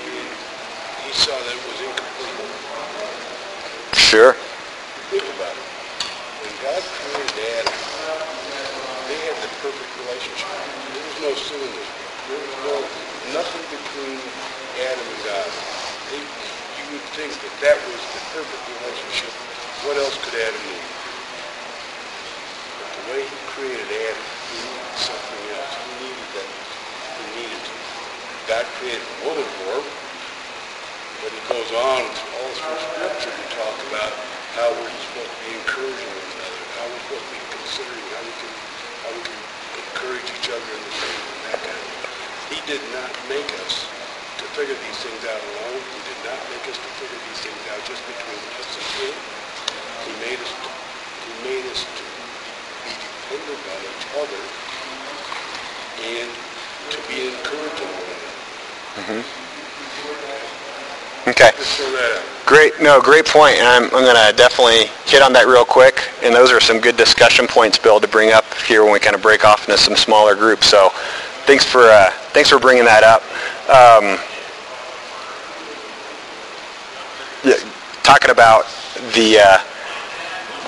And 0.00 0.28
he 1.04 1.12
saw 1.12 1.36
that 1.36 1.52
it 1.52 1.64
was 1.68 1.80
incomplete. 1.84 2.56
Sure. 4.06 4.38
Think 5.10 5.26
about 5.34 5.50
it. 5.50 5.66
When 6.38 6.54
God 6.62 6.78
created 6.78 7.42
Adam, 7.58 7.74
they 9.10 9.18
had 9.26 9.34
the 9.42 9.50
perfect 9.58 9.90
relationship. 9.98 10.46
There 10.94 11.02
was 11.10 11.18
no 11.26 11.30
this. 11.34 11.90
There 12.30 12.38
was 12.38 12.54
no, 12.70 12.74
nothing 13.34 13.66
between 13.66 14.22
Adam 14.86 15.06
and 15.10 15.20
God. 15.26 15.50
They, 16.14 16.22
you 16.22 16.84
would 16.94 17.06
think 17.18 17.34
that 17.34 17.54
that 17.66 17.78
was 17.82 17.98
the 18.14 18.22
perfect 18.30 18.62
relationship. 18.78 19.34
What 19.90 19.98
else 19.98 20.14
could 20.22 20.38
Adam 20.38 20.62
need? 20.70 20.86
But 22.78 22.88
the 22.94 23.04
way 23.10 23.20
he 23.26 23.36
created 23.58 23.90
Adam, 23.90 24.22
he 24.22 24.58
needed 24.70 24.96
something 25.02 25.42
else. 25.50 25.72
He 25.82 25.92
needed 26.06 26.28
that. 26.38 26.50
He 26.54 27.24
needed 27.42 27.58
to. 27.58 27.74
God 28.46 28.64
created 28.78 29.02
a 29.02 29.16
woman 29.26 29.46
for 29.66 29.82
him, 29.82 30.05
but 31.22 31.32
he 31.32 31.40
goes 31.48 31.70
on 31.72 32.02
all 32.04 32.52
through 32.56 32.80
Scripture 32.92 33.32
to 33.32 33.46
talk 33.56 33.76
about 33.88 34.12
how 34.56 34.68
we're 34.76 34.92
supposed 35.00 35.32
to 35.32 35.40
be 35.44 35.52
encouraging 35.56 36.10
one 36.12 36.28
another, 36.36 36.62
how 36.76 36.84
we're 36.88 37.04
supposed 37.08 37.26
to 37.28 37.32
be 37.32 37.42
considering 37.56 38.06
how 38.12 38.22
we 38.24 38.34
can 38.40 38.52
how 39.04 39.10
we 39.16 39.22
can 39.24 39.40
encourage 39.80 40.28
each 40.32 40.48
other 40.52 40.68
in 40.72 40.82
the 40.82 40.94
faith 40.96 41.24
and 41.32 41.40
that 41.52 41.60
kind 41.62 41.80
of 41.80 41.88
thing. 41.88 42.12
He 42.52 42.58
did 42.68 42.82
not 42.92 43.10
make 43.28 43.48
us 43.64 43.88
to 44.40 44.44
figure 44.52 44.76
these 44.76 44.98
things 45.00 45.22
out 45.24 45.40
alone. 45.40 45.80
He 45.80 46.00
did 46.04 46.20
not 46.26 46.40
make 46.52 46.64
us 46.68 46.76
to 46.76 46.90
figure 47.00 47.20
these 47.32 47.40
things 47.40 47.62
out 47.72 47.80
just 47.88 48.02
between 48.04 48.42
us 48.60 48.68
and 48.76 48.88
him. 49.00 49.14
He 50.04 50.12
made 50.20 50.40
us 50.40 50.52
to, 50.52 50.70
he 51.24 51.32
made 51.44 51.66
us 51.72 51.80
to 51.84 52.04
be 52.84 52.92
dependent 52.92 53.62
on 53.72 53.80
each 53.88 54.06
other 54.20 54.42
and 55.96 56.28
to 56.92 56.98
be 57.08 57.16
encouraging 57.32 57.92
one 57.94 58.10
another. 58.10 58.40
Mm-hmm. 59.00 59.46
Okay. 61.26 61.50
Great, 62.46 62.80
no, 62.80 63.00
great 63.00 63.26
point, 63.26 63.56
and 63.56 63.66
I'm, 63.66 63.84
I'm 63.84 64.04
going 64.04 64.14
to 64.14 64.36
definitely 64.36 64.86
hit 65.04 65.20
on 65.20 65.32
that 65.32 65.48
real 65.48 65.64
quick. 65.64 66.00
And 66.22 66.32
those 66.32 66.52
are 66.52 66.60
some 66.60 66.80
good 66.80 66.96
discussion 66.96 67.48
points, 67.48 67.76
Bill, 67.76 67.98
to 67.98 68.06
bring 68.06 68.32
up 68.32 68.44
here 68.62 68.84
when 68.84 68.92
we 68.92 69.00
kind 69.00 69.16
of 69.16 69.22
break 69.22 69.44
off 69.44 69.68
into 69.68 69.80
some 69.80 69.96
smaller 69.96 70.36
groups. 70.36 70.68
So, 70.68 70.90
thanks 71.46 71.64
for 71.64 71.82
uh, 71.82 72.10
thanks 72.30 72.50
for 72.50 72.60
bringing 72.60 72.84
that 72.84 73.02
up. 73.02 73.22
Um, 73.66 74.18
yeah, 77.44 77.58
talking 78.04 78.30
about 78.30 78.66
the 79.14 79.38
uh, 79.42 79.58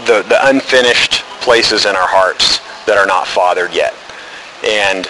the 0.07 0.27
the 0.29 0.39
unfinished 0.49 1.23
places 1.41 1.85
in 1.87 1.95
our 1.95 2.09
hearts 2.09 2.59
that 2.87 2.99
are 2.99 3.07
not 3.07 3.29
fathered 3.29 3.73
yet, 3.73 3.95
and 4.65 5.09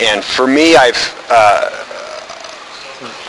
and 0.00 0.22
for 0.22 0.46
me, 0.46 0.76
I've 0.76 1.26
uh, 1.30 1.70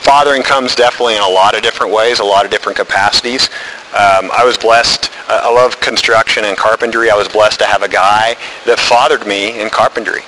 fathering 0.01 0.43
comes 0.43 0.75
definitely 0.75 1.15
in 1.15 1.21
a 1.21 1.29
lot 1.29 1.55
of 1.55 1.61
different 1.61 1.93
ways, 1.93 2.19
a 2.19 2.23
lot 2.23 2.43
of 2.43 2.51
different 2.51 2.77
capacities. 2.77 3.49
Um, 3.93 4.31
I 4.33 4.43
was 4.43 4.57
blessed. 4.57 5.11
Uh, 5.29 5.41
I 5.43 5.53
love 5.53 5.79
construction 5.79 6.45
and 6.45 6.57
carpentry. 6.57 7.09
I 7.09 7.15
was 7.15 7.27
blessed 7.27 7.59
to 7.59 7.65
have 7.65 7.83
a 7.83 7.87
guy 7.87 8.35
that 8.65 8.79
fathered 8.79 9.27
me 9.27 9.61
in 9.61 9.69
carpentry. 9.69 10.21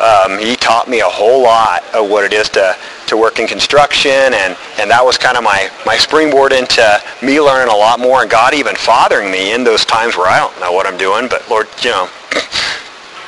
Um, 0.00 0.38
he 0.38 0.56
taught 0.56 0.88
me 0.88 1.00
a 1.00 1.08
whole 1.08 1.42
lot 1.42 1.84
of 1.94 2.08
what 2.08 2.24
it 2.24 2.32
is 2.32 2.48
to, 2.50 2.74
to 3.06 3.16
work 3.16 3.38
in 3.38 3.46
construction, 3.46 4.10
and, 4.10 4.56
and 4.80 4.90
that 4.90 5.04
was 5.04 5.18
kind 5.18 5.36
of 5.36 5.44
my, 5.44 5.70
my 5.84 5.96
springboard 5.96 6.52
into 6.52 6.82
me 7.22 7.40
learning 7.40 7.72
a 7.72 7.76
lot 7.76 8.00
more, 8.00 8.22
and 8.22 8.30
God 8.30 8.54
even 8.54 8.74
fathering 8.74 9.30
me 9.30 9.52
in 9.52 9.62
those 9.62 9.84
times 9.84 10.16
where 10.16 10.26
I 10.26 10.38
don't 10.38 10.58
know 10.58 10.72
what 10.72 10.86
I'm 10.86 10.96
doing, 10.96 11.28
but 11.28 11.48
Lord, 11.50 11.68
you 11.82 11.90
know, 11.90 12.08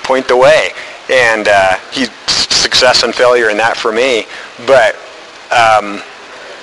point 0.03 0.27
the 0.27 0.37
way. 0.37 0.71
And 1.11 1.47
uh, 1.47 1.77
he 1.93 2.07
success 2.27 3.03
and 3.03 3.15
failure 3.15 3.51
in 3.51 3.57
that 3.59 3.77
for 3.77 3.93
me. 3.93 4.27
But 4.67 4.97
um, 5.53 6.03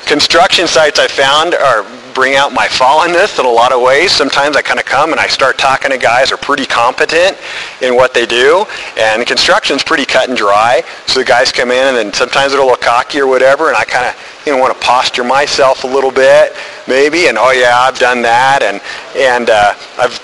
construction 0.05 0.67
sites 0.67 0.99
I 0.99 1.07
found 1.07 1.53
are 1.53 1.85
bring 2.13 2.35
out 2.35 2.51
my 2.51 2.67
fallenness 2.67 3.39
in 3.39 3.45
a 3.45 3.49
lot 3.49 3.71
of 3.71 3.81
ways. 3.81 4.11
Sometimes 4.11 4.57
I 4.57 4.61
kind 4.61 4.79
of 4.79 4.85
come 4.85 5.11
and 5.11 5.19
I 5.19 5.27
start 5.27 5.57
talking 5.57 5.91
to 5.91 5.97
guys 5.97 6.29
who 6.29 6.35
are 6.35 6.37
pretty 6.37 6.65
competent 6.65 7.37
in 7.81 7.95
what 7.95 8.13
they 8.13 8.25
do, 8.25 8.65
and 8.97 9.25
construction's 9.25 9.83
pretty 9.83 10.05
cut 10.05 10.27
and 10.27 10.37
dry. 10.37 10.83
So 11.07 11.19
the 11.19 11.25
guys 11.25 11.51
come 11.51 11.71
in 11.71 11.87
and 11.87 11.95
then 11.95 12.13
sometimes 12.13 12.51
they're 12.51 12.61
a 12.61 12.65
little 12.65 12.77
cocky 12.77 13.19
or 13.19 13.27
whatever, 13.27 13.67
and 13.67 13.77
I 13.77 13.85
kind 13.85 14.07
of 14.07 14.43
you 14.45 14.51
know 14.51 14.57
want 14.57 14.73
to 14.73 14.85
posture 14.85 15.23
myself 15.23 15.83
a 15.83 15.87
little 15.87 16.11
bit, 16.11 16.53
maybe, 16.87 17.27
and 17.27 17.37
oh 17.37 17.51
yeah, 17.51 17.77
I've 17.77 17.99
done 17.99 18.21
that, 18.23 18.63
and 18.63 18.81
and 19.15 19.49
uh, 19.49 19.75
I've 19.97 20.19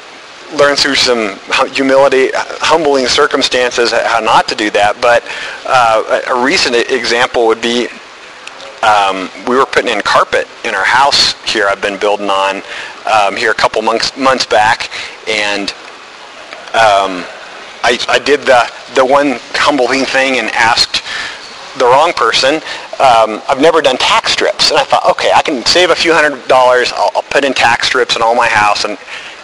learned 0.57 0.79
through 0.79 0.95
some 0.95 1.37
humility, 1.73 2.29
humbling 2.33 3.07
circumstances 3.07 3.91
how 3.91 4.19
not 4.19 4.47
to 4.47 4.55
do 4.55 4.69
that. 4.71 4.99
But 5.01 5.23
uh, 5.65 6.21
a 6.27 6.43
recent 6.43 6.75
example 6.75 7.47
would 7.47 7.61
be 7.61 7.87
um, 8.85 9.29
we 9.47 9.57
were 9.57 9.65
putting 9.65 9.91
in 9.91 10.01
carpet 10.01 10.47
in 10.63 10.75
our 10.75 10.85
house 10.85 11.33
here 11.51 11.67
I've 11.67 11.81
been 11.81 11.97
building 11.97 12.29
on 12.29 12.61
um, 13.11 13.35
here 13.35 13.51
a 13.51 13.55
couple 13.55 13.81
months, 13.81 14.15
months 14.17 14.45
back. 14.45 14.91
And 15.27 15.71
um, 16.75 17.23
I, 17.81 17.97
I 18.09 18.19
did 18.19 18.41
the, 18.41 18.69
the 18.93 19.05
one 19.05 19.39
humbling 19.55 20.05
thing 20.05 20.37
and 20.37 20.49
asked 20.51 21.01
the 21.79 21.85
wrong 21.85 22.13
person. 22.13 22.55
Um, 22.99 23.41
I've 23.47 23.61
never 23.61 23.81
done 23.81 23.97
tack 23.97 24.27
strips. 24.27 24.69
And 24.69 24.79
I 24.79 24.83
thought, 24.83 25.09
okay, 25.11 25.31
I 25.33 25.41
can 25.41 25.65
save 25.65 25.89
a 25.89 25.95
few 25.95 26.13
hundred 26.13 26.47
dollars. 26.47 26.91
I'll, 26.93 27.11
I'll 27.15 27.23
put 27.23 27.43
in 27.43 27.53
tack 27.53 27.83
strips 27.83 28.15
in 28.15 28.21
all 28.21 28.35
my 28.35 28.47
house 28.47 28.85
and 28.85 28.97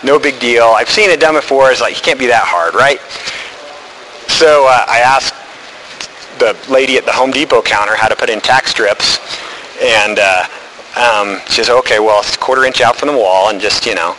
no 0.03 0.19
big 0.19 0.39
deal. 0.39 0.65
I've 0.65 0.89
seen 0.89 1.09
it 1.09 1.19
done 1.19 1.35
before. 1.35 1.71
It's 1.71 1.81
like, 1.81 1.97
it 1.97 2.03
can't 2.03 2.19
be 2.19 2.27
that 2.27 2.43
hard, 2.45 2.75
right? 2.75 2.99
So 4.27 4.67
uh, 4.67 4.85
I 4.87 4.99
asked 4.99 5.33
the 6.41 6.57
lady 6.71 6.97
at 6.97 7.05
the 7.05 7.11
Home 7.11 7.29
Depot 7.29 7.61
counter 7.61 7.95
how 7.95 8.07
to 8.07 8.15
put 8.15 8.29
in 8.29 8.41
tack 8.41 8.67
strips, 8.67 9.19
and 9.79 10.17
uh, 10.17 10.45
um, 10.97 11.39
she 11.45 11.63
says, 11.63 11.69
okay, 11.69 11.99
well, 11.99 12.19
it's 12.19 12.35
quarter 12.35 12.65
inch 12.65 12.81
out 12.81 12.95
from 12.97 13.09
the 13.09 13.17
wall, 13.17 13.49
and 13.49 13.61
just, 13.61 13.85
you 13.85 13.93
know, 13.93 14.17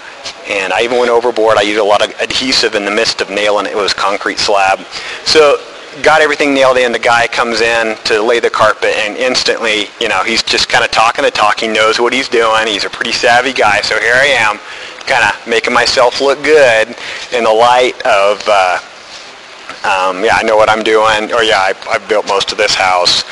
and 0.49 0.73
I 0.73 0.83
even 0.83 0.99
went 0.99 1.11
overboard. 1.11 1.59
I 1.59 1.63
used 1.63 1.81
a 1.81 1.85
lot 1.85 2.01
of 2.01 2.15
adhesive 2.21 2.75
in 2.75 2.85
the 2.85 2.91
midst 2.91 3.21
of 3.21 3.29
nailing 3.29 3.67
it. 3.67 3.73
It 3.73 3.77
was 3.77 3.93
concrete 3.93 4.39
slab. 4.39 4.79
So 5.25 5.59
got 6.03 6.23
everything 6.23 6.55
nailed 6.55 6.79
in. 6.79 6.93
The 6.93 6.99
guy 6.99 7.27
comes 7.27 7.61
in 7.61 7.97
to 8.05 8.23
lay 8.23 8.39
the 8.39 8.51
carpet, 8.51 8.95
and 9.03 9.17
instantly, 9.17 9.87
you 10.01 10.09
know, 10.09 10.23
he's 10.23 10.43
just 10.43 10.69
kind 10.69 10.85
of 10.85 10.93
talking 10.93 11.25
the 11.25 11.31
talk. 11.31 11.59
He 11.61 11.67
knows 11.67 11.99
what 11.99 12.13
he's 12.13 12.29
doing. 12.29 12.67
He's 12.69 12.85
a 12.85 12.91
pretty 12.91 13.13
savvy 13.13 13.53
guy. 13.53 13.81
So 13.83 13.99
here 13.99 14.15
I 14.15 14.27
am, 14.27 14.59
kind 15.07 15.25
of 15.25 15.47
making 15.49 15.75
myself 15.75 16.21
look 16.21 16.43
good 16.45 16.95
in 17.33 17.43
the 17.45 17.53
light 17.53 18.01
of, 18.07 18.43
uh, 18.47 18.79
um, 19.85 20.25
yeah, 20.25 20.37
I 20.37 20.43
know 20.43 20.57
what 20.57 20.69
I'm 20.69 20.83
doing, 20.83 21.33
or 21.33 21.43
yeah, 21.43 21.59
I, 21.59 21.75
I've 21.91 22.09
built 22.09 22.27
most 22.29 22.53
of 22.53 22.59
this 22.59 22.75
house, 22.75 23.25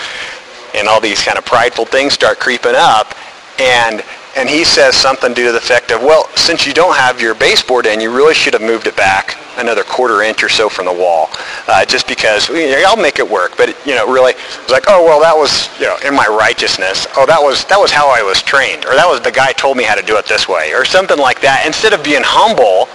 and 0.75 0.89
all 0.89 1.01
these 1.01 1.23
kind 1.23 1.39
of 1.39 1.45
prideful 1.45 1.85
things 1.85 2.13
start 2.13 2.41
creeping 2.41 2.75
up, 2.75 3.15
and 3.61 4.03
and 4.37 4.49
he 4.49 4.65
says 4.65 4.95
something 4.95 5.35
to 5.35 5.53
the 5.53 5.59
effect 5.59 5.91
of, 5.91 6.03
well, 6.03 6.29
since 6.37 6.65
you 6.65 6.73
don't 6.73 6.95
have 6.97 7.21
your 7.21 7.35
baseboard 7.35 7.87
in, 7.87 8.01
you 8.01 8.15
really 8.15 8.35
should 8.35 8.53
have 8.55 8.63
moved 8.63 8.87
it 8.87 8.97
back 8.97 9.37
another 9.59 9.83
quarter 9.83 10.23
inch 10.23 10.43
or 10.43 10.49
so 10.49 10.69
from 10.69 10.87
the 10.87 10.93
wall, 10.93 11.29
uh, 11.67 11.85
just 11.85 12.07
because 12.07 12.49
I'll 12.51 12.97
make 12.97 13.19
it 13.19 13.29
work. 13.29 13.57
But 13.57 13.77
you 13.87 13.95
know, 13.95 14.11
really, 14.11 14.33
it's 14.33 14.71
like, 14.71 14.85
oh 14.89 15.05
well, 15.05 15.21
that 15.21 15.37
was 15.37 15.69
you 15.79 15.87
know 15.87 15.97
in 16.05 16.15
my 16.15 16.27
righteousness. 16.27 17.07
Oh, 17.17 17.27
that 17.27 17.41
was 17.41 17.65
that 17.67 17.79
was 17.79 17.91
how 17.91 18.09
I 18.09 18.23
was 18.23 18.43
trained, 18.43 18.85
or 18.87 18.95
that 18.95 19.07
was 19.07 19.21
the 19.21 19.33
guy 19.33 19.53
told 19.53 19.77
me 19.77 19.85
how 19.85 19.95
to 19.95 20.03
do 20.03 20.17
it 20.17 20.27
this 20.27 20.49
way, 20.49 20.73
or 20.73 20.85
something 20.85 21.19
like 21.19 21.41
that. 21.43 21.65
Instead 21.67 21.93
of 21.93 22.03
being 22.03 22.23
humble 22.25 22.89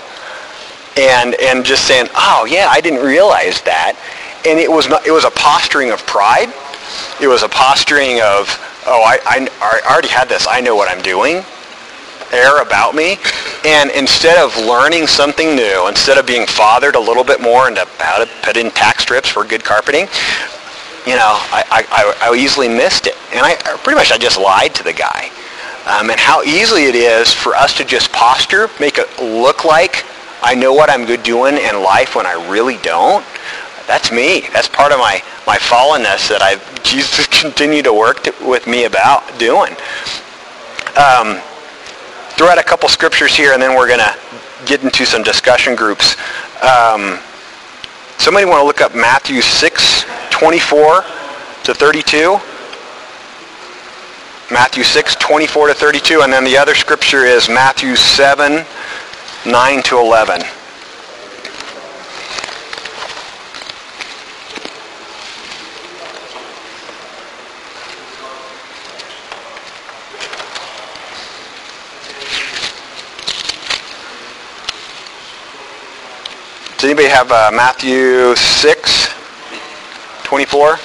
and 0.98 1.36
and 1.36 1.66
just 1.66 1.88
saying, 1.88 2.08
oh 2.16 2.48
yeah, 2.50 2.68
I 2.70 2.82
didn't 2.82 3.06
realize 3.06 3.62
that, 3.62 3.98
and 4.46 4.60
it 4.60 4.72
was 4.72 4.88
not, 4.88 5.06
it 5.06 5.12
was 5.12 5.25
a 5.25 5.32
posturing 5.32 5.92
of 5.92 6.06
pride. 6.06 6.54
It 7.20 7.28
was 7.28 7.44
a 7.44 7.50
posturing 7.50 8.22
of, 8.22 8.48
oh, 8.86 9.02
I, 9.02 9.18
I, 9.25 9.48
I 9.62 9.92
already 9.92 10.10
had 10.10 10.30
this. 10.30 10.46
I 10.48 10.62
know 10.62 10.75
what 10.75 10.90
I'm 10.90 11.02
doing. 11.02 11.44
Air 12.32 12.62
about 12.62 12.94
me. 12.94 13.18
And 13.66 13.90
instead 13.92 14.38
of 14.38 14.56
learning 14.58 15.08
something 15.08 15.56
new, 15.56 15.88
instead 15.88 16.18
of 16.18 16.28
being 16.28 16.46
fathered 16.46 16.96
a 16.96 17.00
little 17.00 17.24
bit 17.24 17.42
more 17.42 17.68
into 17.68 17.86
how 17.98 18.24
to 18.24 18.30
put 18.44 18.58
in 18.58 18.70
tack 18.72 19.00
strips 19.00 19.30
for 19.30 19.44
good 19.44 19.64
carpeting, 19.64 20.08
you 21.08 21.16
know, 21.16 21.40
I, 21.52 21.86
I, 21.92 22.30
I 22.30 22.36
easily 22.36 22.68
missed 22.68 23.08
it. 23.08 23.16
And 23.34 23.46
I 23.46 23.56
pretty 23.84 23.98
much 23.98 24.12
I 24.12 24.18
just 24.18 24.40
lied 24.40 24.75
to 24.75 24.84
the 24.84 24.94
guy. 24.94 25.32
Um, 25.88 26.10
and 26.10 26.20
how 26.20 26.44
easily 26.44 26.86
it 26.86 26.96
is 26.96 27.32
for 27.34 27.56
us 27.56 27.75
to 27.78 27.86
just 27.86 28.12
posture, 28.12 28.70
make 28.80 28.98
it 28.98 29.08
look 29.22 29.66
like 29.66 30.06
I 30.46 30.54
know 30.54 30.74
what 30.74 30.92
I'm 30.92 31.06
good 31.06 31.24
doing 31.24 31.58
in 31.58 31.82
life 31.82 32.16
when 32.16 32.28
I 32.28 32.34
really 32.48 32.78
don't. 32.84 33.25
That's 33.88 34.12
me. 34.12 34.42
That's 34.54 34.68
part 34.68 34.92
of 34.92 35.00
my, 35.00 35.24
my 35.48 35.58
fallenness 35.58 36.30
that 36.30 36.44
I've 36.44 36.62
Jesus 36.84 37.25
continue 37.25 37.82
to 37.82 37.92
work 37.92 38.22
to, 38.24 38.34
with 38.42 38.68
me 38.68 38.86
about 38.86 39.24
doing. 39.40 39.74
Um, 41.02 41.42
throw 42.38 42.48
out 42.48 42.60
a 42.60 42.64
couple 42.64 42.88
scriptures 42.90 43.36
here, 43.36 43.54
and 43.54 43.62
then 43.62 43.75
we're 43.75 43.88
going 43.88 44.00
to 44.00 44.16
get 44.68 44.84
into 44.84 45.04
some 45.04 45.24
discussion 45.24 45.75
groups. 45.75 46.16
Um, 46.62 47.18
somebody 48.20 48.46
want 48.46 48.62
to 48.62 48.66
look 48.66 48.82
up 48.82 48.94
Matthew 48.94 49.42
6, 49.42 50.06
24 50.30 51.02
to 51.64 51.74
32? 51.74 52.38
Matthew 54.54 54.84
6, 54.84 55.16
24 55.16 55.70
to 55.70 55.74
32, 55.74 56.22
and 56.22 56.32
then 56.32 56.44
the 56.44 56.56
other 56.56 56.75
scripture 56.75 57.25
is 57.25 57.50
Matthew 57.50 57.96
7, 57.96 58.64
9 59.46 59.84
to 59.84 59.98
11. 60.00 60.42
Does 76.75 76.92
anybody 76.92 77.08
have 77.08 77.32
uh, 77.32 77.50
Matthew 77.52 78.36
6, 78.36 79.10
24? 80.24 80.78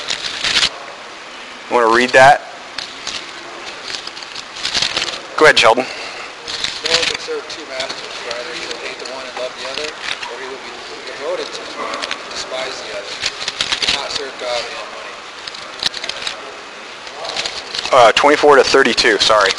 You 1.68 1.76
want 1.76 1.90
to 1.90 1.94
read 1.94 2.08
that? 2.16 2.40
Go 5.36 5.44
ahead, 5.44 5.58
Sheldon. 5.58 5.84
No 5.84 6.90
one 6.96 7.04
can 7.04 7.20
serve 7.20 7.44
two 7.52 7.68
masters, 7.68 8.16
for 8.16 8.32
either 8.32 8.54
he 8.56 8.64
will 8.64 8.80
hate 8.80 8.96
the 8.96 9.12
one 9.12 9.28
and 9.28 9.36
love 9.44 9.52
the 9.60 9.66
other, 9.76 9.92
or 9.92 10.40
he 10.40 10.48
will 10.48 10.64
be 10.64 10.72
devoted 11.04 11.44
to 11.52 11.60
the 11.68 11.76
one 11.84 12.00
and 12.00 12.30
despise 12.32 12.80
the 12.80 12.96
other. 12.96 13.14
He 13.68 13.86
cannot 13.92 14.08
serve 14.16 14.32
God 14.40 14.56
and 14.56 14.88
money. 14.96 15.00
Uh, 17.90 18.14
24 18.14 18.62
to 18.62 18.62
32, 18.62 19.18
sorry. 19.18 19.50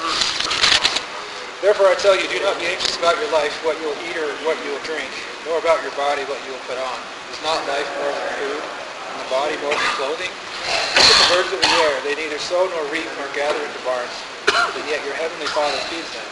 Therefore 1.59 1.91
I 1.91 1.99
tell 1.99 2.15
you, 2.15 2.23
do 2.31 2.39
not 2.39 2.55
be 2.63 2.71
anxious 2.71 2.95
about 2.95 3.19
your 3.19 3.27
life, 3.27 3.51
what 3.67 3.75
you 3.83 3.91
will 3.91 4.01
eat 4.07 4.15
or 4.15 4.31
what 4.47 4.55
you 4.63 4.71
will 4.71 4.85
drink, 4.87 5.11
nor 5.43 5.59
about 5.59 5.83
your 5.83 5.91
body, 5.99 6.23
what 6.31 6.39
you 6.47 6.55
will 6.55 6.63
put 6.63 6.79
on. 6.79 6.95
Is 7.27 7.43
not 7.43 7.59
life 7.67 7.83
more 7.99 8.07
than 8.07 8.31
food, 8.39 8.63
and 8.63 9.15
the 9.19 9.27
body 9.27 9.59
more 9.59 9.75
than 9.75 9.91
clothing? 9.99 10.31
Look 10.31 11.11
at 11.11 11.19
the 11.19 11.27
birds 11.27 11.51
of 11.51 11.59
the 11.59 11.73
air. 11.83 11.91
They 12.07 12.15
neither 12.15 12.39
sow 12.39 12.71
nor 12.71 12.87
reap 12.87 13.03
nor 13.19 13.27
gather 13.35 13.59
into 13.59 13.81
barns, 13.83 14.15
but 14.47 14.83
yet 14.87 15.03
your 15.03 15.19
heavenly 15.19 15.51
Father 15.51 15.75
feeds 15.91 16.07
them. 16.15 16.23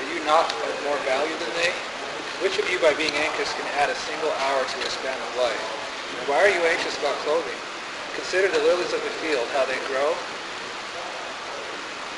Are 0.00 0.06
you 0.16 0.24
not 0.24 0.48
of 0.48 0.74
more 0.88 0.96
value 1.04 1.36
than 1.44 1.52
they? 1.60 1.76
Which 2.40 2.56
of 2.56 2.64
you, 2.72 2.80
by 2.80 2.96
being 2.96 3.12
anxious, 3.20 3.52
can 3.52 3.68
add 3.76 3.92
a 3.92 3.98
single 4.08 4.32
hour 4.48 4.64
to 4.64 4.76
his 4.80 4.96
span 4.96 5.12
of 5.12 5.32
life? 5.36 5.60
And 6.08 6.24
why 6.24 6.40
are 6.40 6.48
you 6.48 6.64
anxious 6.72 6.96
about 7.04 7.20
clothing? 7.20 7.60
Consider 8.16 8.48
the 8.48 8.64
lilies 8.64 8.96
of 8.96 9.04
the 9.04 9.12
field, 9.20 9.44
how 9.52 9.68
they 9.68 9.76
grow. 9.92 10.16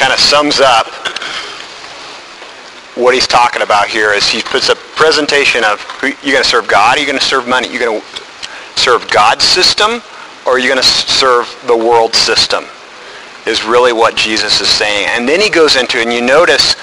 kind 0.00 0.14
of 0.14 0.18
sums 0.18 0.60
up 0.60 0.86
what 2.96 3.12
he's 3.12 3.26
talking 3.26 3.60
about 3.60 3.86
here 3.86 4.14
is 4.14 4.26
he 4.26 4.40
puts 4.40 4.70
a 4.70 4.74
presentation 4.96 5.62
of 5.62 5.84
you're 6.02 6.32
going 6.32 6.42
to 6.42 6.48
serve 6.48 6.66
God, 6.66 6.96
you're 6.96 7.04
you 7.04 7.06
going 7.06 7.18
to 7.18 7.24
serve 7.24 7.46
money, 7.46 7.68
you're 7.68 7.78
going 7.78 8.00
to 8.00 8.06
serve 8.80 9.06
God's 9.10 9.44
system, 9.44 10.00
or 10.46 10.58
you're 10.58 10.68
you 10.68 10.74
going 10.74 10.82
to 10.82 10.88
serve 10.88 11.46
the 11.66 11.76
world 11.76 12.14
system 12.14 12.64
is 13.46 13.62
really 13.62 13.92
what 13.92 14.16
Jesus 14.16 14.62
is 14.62 14.68
saying. 14.68 15.06
And 15.10 15.28
then 15.28 15.38
he 15.38 15.50
goes 15.50 15.76
into, 15.76 15.98
and 15.98 16.10
you 16.10 16.22
notice 16.22 16.76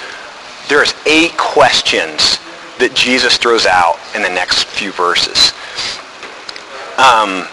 there's 0.68 0.94
eight 1.04 1.36
questions 1.36 2.38
that 2.78 2.92
Jesus 2.94 3.36
throws 3.36 3.66
out 3.66 3.98
in 4.14 4.22
the 4.22 4.28
next 4.28 4.64
few 4.68 4.92
verses. 4.92 5.52
Um, 6.98 7.48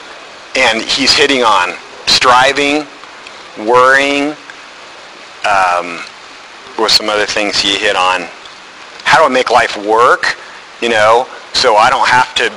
and 0.55 0.83
he's 0.83 1.15
hitting 1.15 1.41
on 1.41 1.73
striving, 2.05 2.85
worrying, 3.65 4.35
um, 5.45 6.03
some 6.89 7.09
other 7.09 7.25
things 7.25 7.59
he 7.59 7.77
hit 7.77 7.95
on. 7.95 8.21
How 9.03 9.19
do 9.19 9.25
I 9.25 9.29
make 9.29 9.51
life 9.51 9.77
work? 9.77 10.37
You 10.81 10.89
know, 10.89 11.27
so 11.53 11.75
I 11.75 11.89
don't 11.89 12.07
have 12.07 12.33
to, 12.35 12.51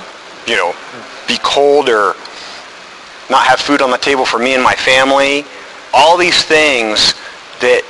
you 0.51 0.57
know, 0.57 0.75
be 1.27 1.39
cold 1.43 1.89
or 1.89 2.15
not 3.31 3.47
have 3.47 3.61
food 3.61 3.83
on 3.83 3.91
the 3.91 3.99
table 3.99 4.25
for 4.25 4.39
me 4.39 4.55
and 4.55 4.63
my 4.63 4.75
family. 4.75 5.45
All 5.93 6.17
these 6.17 6.43
things 6.43 7.15
that 7.61 7.83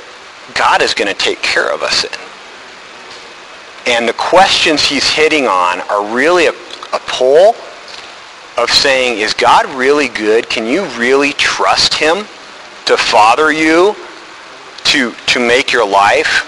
God 0.53 0.81
is 0.81 0.93
going 0.93 1.07
to 1.07 1.17
take 1.17 1.41
care 1.41 1.73
of 1.73 1.81
us 1.81 2.03
in. 2.03 3.93
And 3.93 4.07
the 4.07 4.13
questions 4.13 4.83
he's 4.83 5.09
hitting 5.09 5.47
on 5.47 5.81
are 5.89 6.13
really 6.13 6.47
a, 6.47 6.51
a 6.51 6.99
pull 7.07 7.55
of 8.57 8.69
saying, 8.69 9.19
is 9.19 9.33
God 9.33 9.65
really 9.73 10.09
good? 10.09 10.49
Can 10.49 10.65
you 10.65 10.85
really 10.97 11.33
trust 11.33 11.93
him 11.93 12.25
to 12.85 12.97
father 12.97 13.51
you 13.51 13.95
to, 14.85 15.11
to 15.27 15.39
make 15.39 15.71
your 15.71 15.87
life 15.87 16.45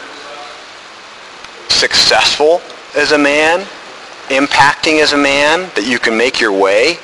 successful 1.69 2.61
as 2.95 3.11
a 3.11 3.17
man, 3.17 3.61
impacting 4.27 5.01
as 5.01 5.13
a 5.13 5.17
man, 5.17 5.69
that 5.75 5.85
you 5.87 5.99
can 5.99 6.17
make 6.17 6.39
your 6.39 6.51
way. 6.51 6.97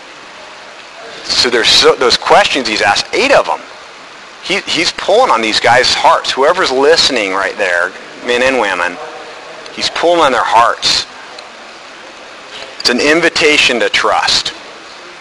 So 1.23 1.49
there's 1.49 1.69
so, 1.69 1.95
those 1.95 2.17
questions 2.17 2.67
he's 2.67 2.81
asked, 2.81 3.13
eight 3.13 3.31
of 3.31 3.45
them. 3.45 3.59
He, 4.43 4.59
he's 4.69 4.91
pulling 4.91 5.31
on 5.31 5.41
these 5.41 5.59
guys' 5.59 5.93
hearts. 5.93 6.31
Whoever's 6.31 6.71
listening 6.71 7.31
right 7.31 7.57
there, 7.57 7.91
men 8.25 8.43
and 8.43 8.59
women, 8.59 8.97
he's 9.73 9.89
pulling 9.89 10.21
on 10.21 10.31
their 10.31 10.43
hearts. 10.43 11.05
It's 12.79 12.89
an 12.89 13.01
invitation 13.01 13.79
to 13.81 13.89
trust 13.89 14.53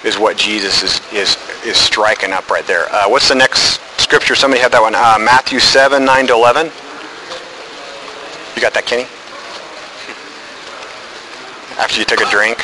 is 0.07 0.19
what 0.19 0.37
Jesus 0.37 0.85
is, 0.85 1.01
is, 1.13 1.37
is 1.67 1.77
striking 1.77 2.33
up 2.33 2.49
right 2.49 2.65
there. 2.67 2.87
Uh, 2.95 3.09
what's 3.09 3.29
the 3.29 3.35
next 3.35 3.81
scripture? 3.99 4.37
Somebody 4.37 4.63
had 4.63 4.71
that 4.71 4.81
one. 4.81 4.95
Uh, 4.95 5.19
Matthew 5.19 5.59
7, 5.59 6.05
9 6.05 6.27
to 6.29 6.33
11. 6.33 6.71
You 8.55 8.63
got 8.63 8.73
that, 8.73 8.87
Kenny? 8.87 9.03
After 11.83 11.99
you 11.99 12.07
took 12.07 12.23
a 12.23 12.31
drink? 12.31 12.63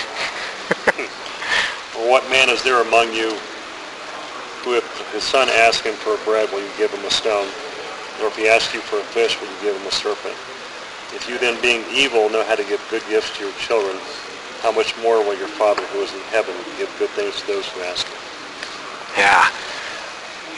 Or 1.98 2.06
what 2.08 2.22
man 2.30 2.48
is 2.48 2.62
there 2.62 2.80
among 2.80 3.12
you 3.12 3.34
who 4.62 4.78
if 4.78 4.86
his 5.10 5.24
son 5.24 5.50
asks 5.66 5.82
him 5.82 5.94
for 5.94 6.14
bread, 6.22 6.48
will 6.54 6.62
you 6.62 6.70
give 6.78 6.94
him 6.94 7.04
a 7.04 7.10
stone? 7.10 7.50
Or 8.22 8.30
if 8.30 8.38
he 8.38 8.46
asks 8.46 8.72
you 8.72 8.80
for 8.80 9.02
a 9.02 9.06
fish, 9.10 9.34
will 9.40 9.50
you 9.50 9.58
give 9.60 9.74
him 9.74 9.86
a 9.86 9.90
serpent? 9.90 10.38
If 11.10 11.26
you 11.28 11.38
then 11.38 11.60
being 11.60 11.82
evil 11.90 12.30
know 12.30 12.44
how 12.44 12.54
to 12.54 12.64
give 12.64 12.80
good 12.88 13.02
gifts 13.10 13.36
to 13.36 13.44
your 13.44 13.52
children, 13.58 13.98
how 14.62 14.70
much 14.70 14.96
more 15.02 15.18
will 15.18 15.36
your 15.36 15.48
Father 15.48 15.82
who 15.86 16.02
is 16.02 16.14
in 16.14 16.20
heaven 16.30 16.54
give 16.78 16.88
good 16.96 17.10
things 17.10 17.40
to 17.40 17.46
those 17.48 17.68
who 17.70 17.82
ask 17.82 18.06
him? 18.06 18.16
Yeah. 19.18 19.50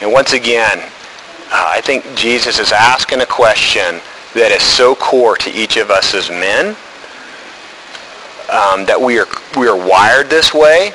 And 0.03 0.13
once 0.13 0.35
again, 0.35 0.79
uh, 0.79 1.67
I 1.69 1.81
think 1.81 2.05
Jesus 2.15 2.59
is 2.59 2.71
asking 2.71 3.23
a 3.23 3.27
question 3.27 4.01
that 4.35 4.53
is 4.53 4.63
so 4.63 4.95
core 4.95 5.37
to 5.39 5.51
each 5.51 5.79
of 5.79 5.91
us 5.91 6.13
as 6.13 6.29
men, 6.29 6.77
um, 8.53 8.85
that 8.85 9.01
we 9.01 9.19
are, 9.19 9.27
we 9.57 9.69
are 9.69 9.77
wired 9.77 10.29
this 10.29 10.53
way, 10.53 10.93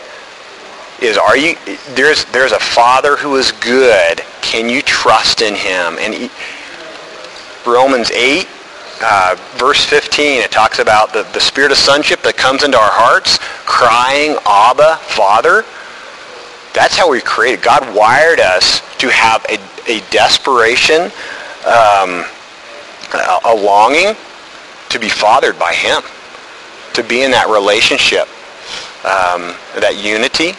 is 1.01 1.17
are 1.17 1.35
you, 1.35 1.55
there's, 1.95 2.25
there's 2.25 2.51
a 2.51 2.59
father 2.59 3.15
who 3.15 3.37
is 3.37 3.51
good. 3.53 4.21
Can 4.41 4.69
you 4.69 4.83
trust 4.83 5.41
in 5.41 5.55
him? 5.55 5.97
And 5.99 6.13
he, 6.13 6.29
Romans 7.65 8.11
8, 8.11 8.47
uh, 9.01 9.35
verse 9.57 9.83
15, 9.85 10.41
it 10.41 10.51
talks 10.51 10.79
about 10.79 11.13
the, 11.13 11.23
the 11.33 11.39
spirit 11.39 11.71
of 11.71 11.77
sonship 11.77 12.21
that 12.23 12.35
comes 12.35 12.63
into 12.63 12.77
our 12.77 12.91
hearts, 12.91 13.39
crying, 13.65 14.37
Abba, 14.45 14.97
Father. 14.97 15.63
That's 16.73 16.97
how 16.97 17.09
we 17.09 17.21
created. 17.21 17.63
God 17.63 17.95
wired 17.95 18.39
us 18.39 18.81
to 18.99 19.09
have 19.09 19.45
a, 19.45 19.57
a 19.89 20.01
desperation, 20.11 21.11
um, 21.65 22.25
a, 23.45 23.55
longing 23.55 24.15
to 24.89 24.99
be 24.99 25.09
fathered 25.09 25.57
by 25.57 25.73
him, 25.73 26.01
to 26.93 27.03
be 27.03 27.23
in 27.23 27.31
that 27.31 27.47
relationship, 27.47 28.27
um, 29.05 29.55
that 29.79 29.95
unity. 29.97 30.53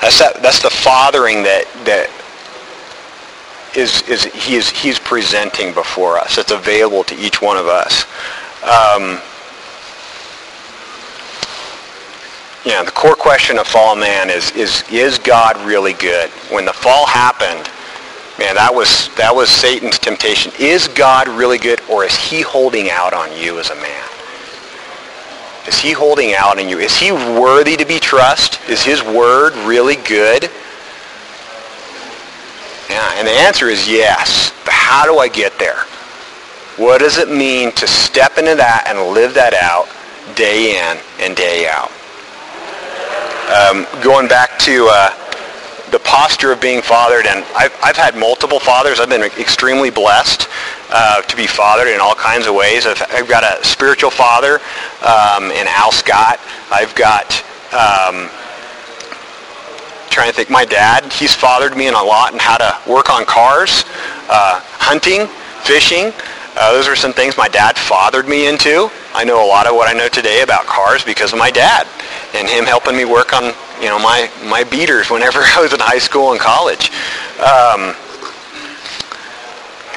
That's, 0.00 0.18
that, 0.18 0.42
that's 0.42 0.62
the 0.62 0.70
fathering 0.70 1.42
that, 1.42 1.64
that 1.84 2.10
is, 3.76 4.02
is, 4.08 4.24
he 4.24 4.56
is 4.56 4.70
he's 4.70 4.98
presenting 4.98 5.74
before 5.74 6.18
us. 6.18 6.38
It's 6.38 6.50
available 6.50 7.04
to 7.04 7.14
each 7.16 7.42
one 7.42 7.56
of 7.56 7.66
us. 7.66 8.04
Um, 8.62 9.20
yeah, 12.64 12.82
the 12.82 12.90
core 12.90 13.14
question 13.14 13.58
of 13.58 13.66
fallen 13.66 14.00
man 14.00 14.28
is, 14.28 14.50
is, 14.52 14.82
is 14.90 15.18
God 15.18 15.56
really 15.64 15.92
good? 15.92 16.30
When 16.50 16.64
the 16.64 16.72
fall 16.72 17.06
happened, 17.06 17.70
man, 18.38 18.56
that 18.56 18.74
was, 18.74 19.08
that 19.16 19.34
was 19.34 19.48
Satan's 19.48 19.98
temptation. 19.98 20.52
Is 20.58 20.88
God 20.88 21.28
really 21.28 21.58
good 21.58 21.80
or 21.88 22.04
is 22.04 22.16
he 22.16 22.40
holding 22.40 22.90
out 22.90 23.12
on 23.12 23.30
you 23.36 23.60
as 23.60 23.70
a 23.70 23.76
man? 23.76 24.08
Is 25.68 25.78
he 25.78 25.92
holding 25.92 26.34
out 26.34 26.58
on 26.58 26.68
you? 26.68 26.78
Is 26.78 26.96
he 26.96 27.12
worthy 27.12 27.76
to 27.76 27.84
be 27.84 28.00
trusted? 28.00 28.68
Is 28.70 28.82
his 28.82 29.02
word 29.02 29.54
really 29.66 29.96
good? 29.96 30.50
Yeah, 32.88 33.12
and 33.16 33.26
the 33.26 33.32
answer 33.32 33.68
is 33.68 33.88
yes. 33.88 34.52
But 34.64 34.74
how 34.74 35.04
do 35.04 35.18
I 35.18 35.28
get 35.28 35.58
there? 35.58 35.84
What 36.76 36.98
does 36.98 37.18
it 37.18 37.30
mean 37.30 37.72
to 37.72 37.86
step 37.86 38.38
into 38.38 38.54
that 38.54 38.84
and 38.86 39.14
live 39.14 39.34
that 39.34 39.54
out 39.54 39.88
day 40.36 40.76
in 40.76 40.98
and 41.20 41.34
day 41.36 41.66
out? 41.68 41.90
Um, 43.48 43.86
going 44.02 44.28
back 44.28 44.58
to 44.60 44.88
uh, 44.90 45.10
the 45.90 45.98
posture 46.00 46.52
of 46.52 46.60
being 46.60 46.82
fathered, 46.82 47.26
and 47.26 47.44
I've, 47.56 47.74
I've 47.82 47.96
had 47.96 48.16
multiple 48.16 48.60
fathers. 48.60 49.00
I've 49.00 49.08
been 49.08 49.22
extremely 49.22 49.90
blessed 49.90 50.48
uh, 50.90 51.22
to 51.22 51.36
be 51.36 51.46
fathered 51.46 51.88
in 51.88 52.00
all 52.00 52.14
kinds 52.14 52.46
of 52.46 52.54
ways. 52.54 52.86
I've, 52.86 53.00
I've 53.10 53.28
got 53.28 53.44
a 53.44 53.64
spiritual 53.64 54.10
father 54.10 54.60
um, 55.02 55.50
in 55.50 55.66
Al 55.68 55.92
Scott. 55.92 56.40
I've 56.70 56.94
got 56.94 57.32
um, 57.72 58.28
trying 60.16 60.30
to 60.30 60.34
think. 60.34 60.48
My 60.48 60.64
dad, 60.64 61.12
he's 61.12 61.34
fathered 61.34 61.76
me 61.76 61.88
in 61.88 61.94
a 61.94 62.02
lot 62.02 62.32
in 62.32 62.38
how 62.38 62.56
to 62.56 62.90
work 62.90 63.10
on 63.10 63.26
cars, 63.26 63.84
uh, 64.30 64.64
hunting, 64.80 65.26
fishing. 65.60 66.10
Uh, 66.56 66.72
those 66.72 66.88
are 66.88 66.96
some 66.96 67.12
things 67.12 67.36
my 67.36 67.48
dad 67.48 67.76
fathered 67.76 68.26
me 68.26 68.48
into. 68.48 68.88
I 69.12 69.24
know 69.24 69.44
a 69.44 69.46
lot 69.46 69.66
of 69.66 69.76
what 69.76 69.88
I 69.88 69.92
know 69.92 70.08
today 70.08 70.40
about 70.40 70.64
cars 70.64 71.04
because 71.04 71.34
of 71.34 71.38
my 71.38 71.50
dad 71.50 71.86
and 72.32 72.48
him 72.48 72.64
helping 72.64 72.96
me 72.96 73.04
work 73.04 73.34
on, 73.34 73.52
you 73.76 73.92
know, 73.92 73.98
my, 73.98 74.30
my 74.48 74.64
beaters 74.64 75.10
whenever 75.10 75.40
I 75.44 75.60
was 75.60 75.74
in 75.74 75.80
high 75.80 76.00
school 76.00 76.32
and 76.32 76.40
college. 76.40 76.88
Um, 77.36 77.92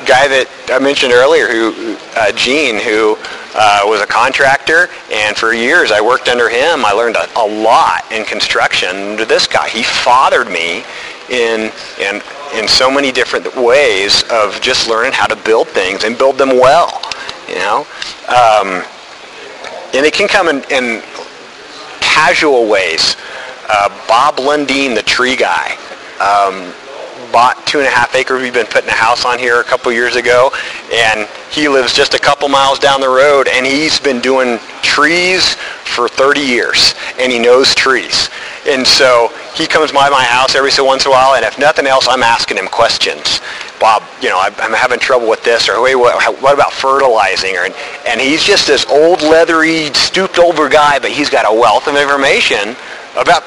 guy 0.05 0.27
that 0.27 0.47
I 0.69 0.79
mentioned 0.79 1.13
earlier, 1.13 1.47
who 1.47 1.97
uh, 2.15 2.31
Gene, 2.33 2.79
who 2.79 3.17
uh, 3.55 3.81
was 3.85 4.01
a 4.01 4.05
contractor, 4.05 4.89
and 5.11 5.35
for 5.35 5.53
years 5.53 5.91
I 5.91 6.01
worked 6.01 6.27
under 6.27 6.49
him. 6.49 6.85
I 6.85 6.91
learned 6.91 7.15
a, 7.15 7.27
a 7.37 7.45
lot 7.45 8.05
in 8.11 8.25
construction 8.25 8.89
under 8.89 9.25
this 9.25 9.47
guy. 9.47 9.69
He 9.69 9.83
fathered 9.83 10.47
me 10.47 10.83
in 11.29 11.71
in 11.99 12.21
in 12.55 12.67
so 12.67 12.89
many 12.89 13.11
different 13.11 13.55
ways 13.55 14.23
of 14.31 14.59
just 14.61 14.89
learning 14.89 15.13
how 15.13 15.27
to 15.27 15.35
build 15.35 15.67
things 15.69 16.03
and 16.03 16.17
build 16.17 16.37
them 16.37 16.49
well. 16.49 17.01
You 17.47 17.55
know, 17.55 17.87
um, 18.27 18.83
and 19.93 20.05
it 20.05 20.13
can 20.13 20.27
come 20.27 20.49
in, 20.49 20.63
in 20.69 21.01
casual 21.99 22.67
ways. 22.67 23.15
Uh, 23.69 23.89
Bob 24.07 24.37
Lundeen, 24.37 24.95
the 24.95 25.03
tree 25.03 25.35
guy. 25.35 25.77
Um, 26.19 26.73
bought 27.31 27.65
two 27.65 27.79
and 27.79 27.87
a 27.87 27.91
half 27.91 28.15
acres. 28.15 28.41
We've 28.41 28.53
been 28.53 28.65
putting 28.65 28.89
a 28.89 28.93
house 28.93 29.25
on 29.25 29.39
here 29.39 29.59
a 29.59 29.63
couple 29.63 29.91
years 29.91 30.15
ago, 30.15 30.51
and 30.93 31.27
he 31.51 31.67
lives 31.67 31.93
just 31.93 32.13
a 32.13 32.19
couple 32.19 32.47
miles 32.49 32.79
down 32.79 33.01
the 33.01 33.09
road, 33.09 33.47
and 33.47 33.65
he's 33.65 33.99
been 33.99 34.19
doing 34.19 34.59
trees 34.81 35.55
for 35.85 36.07
30 36.07 36.39
years, 36.39 36.95
and 37.19 37.31
he 37.31 37.39
knows 37.39 37.73
trees. 37.73 38.29
And 38.67 38.85
so 38.85 39.31
he 39.55 39.65
comes 39.65 39.91
by 39.91 40.09
my 40.09 40.23
house 40.23 40.55
every 40.55 40.71
so 40.71 40.83
once 40.83 41.05
in 41.05 41.11
a 41.11 41.11
while, 41.11 41.35
and 41.35 41.45
if 41.45 41.57
nothing 41.57 41.87
else, 41.87 42.07
I'm 42.09 42.23
asking 42.23 42.57
him 42.57 42.67
questions. 42.67 43.41
Bob, 43.79 44.03
you 44.21 44.29
know, 44.29 44.39
I'm 44.39 44.73
having 44.73 44.99
trouble 44.99 45.29
with 45.29 45.43
this, 45.43 45.69
or 45.69 45.85
hey, 45.87 45.95
what, 45.95 46.53
about 46.53 46.73
fertilizing? 46.73 47.55
Or, 47.55 47.67
and 48.07 48.19
he's 48.19 48.43
just 48.43 48.67
this 48.67 48.85
old, 48.87 49.21
leathery, 49.21 49.93
stooped 49.93 50.37
over 50.37 50.67
guy, 50.67 50.99
but 50.99 51.11
he's 51.11 51.29
got 51.29 51.45
a 51.47 51.53
wealth 51.53 51.87
of 51.87 51.95
information 51.95 52.75
about 53.17 53.43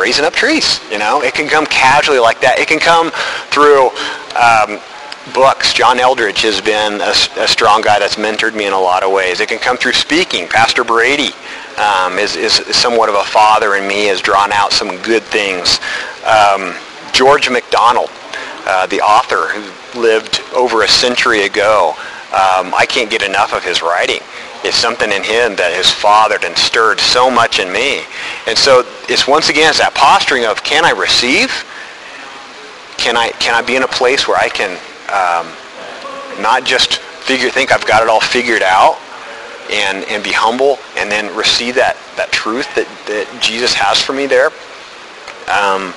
raising 0.00 0.24
up 0.24 0.32
trees. 0.32 0.80
You 0.90 0.98
know, 0.98 1.22
it 1.22 1.34
can 1.34 1.48
come 1.48 1.66
casually 1.66 2.18
like 2.18 2.40
that. 2.40 2.58
It 2.58 2.68
can 2.68 2.78
come 2.78 3.10
through 3.52 3.90
um, 4.34 4.80
books. 5.34 5.72
John 5.72 5.98
Eldredge 5.98 6.42
has 6.42 6.60
been 6.60 7.00
a, 7.00 7.14
a, 7.42 7.46
strong 7.46 7.82
guy 7.82 7.98
that's 7.98 8.16
mentored 8.16 8.54
me 8.54 8.66
in 8.66 8.72
a 8.72 8.78
lot 8.80 9.02
of 9.02 9.12
ways. 9.12 9.40
It 9.40 9.48
can 9.48 9.58
come 9.58 9.76
through 9.76 9.92
speaking. 9.92 10.48
Pastor 10.48 10.82
Brady 10.82 11.30
um, 11.76 12.18
is, 12.18 12.36
is, 12.36 12.54
somewhat 12.74 13.08
of 13.08 13.14
a 13.14 13.24
father 13.24 13.76
in 13.76 13.86
me, 13.86 14.06
has 14.06 14.20
drawn 14.20 14.52
out 14.52 14.72
some 14.72 14.96
good 15.02 15.22
things. 15.24 15.78
Um, 16.24 16.74
George 17.12 17.50
MacDonald, 17.50 18.10
uh, 18.66 18.86
the 18.86 19.00
author 19.00 19.48
who 19.48 20.00
lived 20.00 20.40
over 20.54 20.82
a 20.82 20.88
century 20.88 21.42
ago, 21.42 21.94
um, 22.32 22.72
I 22.74 22.86
can't 22.88 23.10
get 23.10 23.22
enough 23.22 23.52
of 23.52 23.64
his 23.64 23.82
writing 23.82 24.20
is 24.64 24.74
something 24.74 25.10
in 25.10 25.22
him 25.22 25.56
that 25.56 25.72
has 25.72 25.90
fathered 25.90 26.44
and 26.44 26.56
stirred 26.56 27.00
so 27.00 27.30
much 27.30 27.58
in 27.58 27.72
me. 27.72 28.02
And 28.46 28.56
so 28.56 28.84
it's 29.08 29.26
once 29.26 29.48
again 29.48 29.70
it's 29.70 29.78
that 29.78 29.94
posturing 29.94 30.44
of 30.44 30.62
can 30.62 30.84
I 30.84 30.90
receive? 30.90 31.48
Can 32.98 33.16
I 33.16 33.30
can 33.40 33.54
I 33.54 33.62
be 33.62 33.76
in 33.76 33.82
a 33.82 33.88
place 33.88 34.28
where 34.28 34.36
I 34.36 34.48
can 34.48 34.76
um, 35.08 35.48
not 36.42 36.64
just 36.64 36.98
figure 37.24 37.50
think 37.50 37.72
I've 37.72 37.86
got 37.86 38.02
it 38.02 38.08
all 38.08 38.20
figured 38.20 38.62
out 38.62 38.98
and 39.70 40.04
and 40.10 40.22
be 40.22 40.32
humble 40.32 40.78
and 40.96 41.10
then 41.10 41.34
receive 41.34 41.74
that 41.76 41.96
that 42.16 42.30
truth 42.30 42.68
that, 42.74 42.88
that 43.06 43.26
Jesus 43.40 43.72
has 43.72 44.00
for 44.00 44.12
me 44.12 44.26
there. 44.26 44.52
Um, 45.48 45.94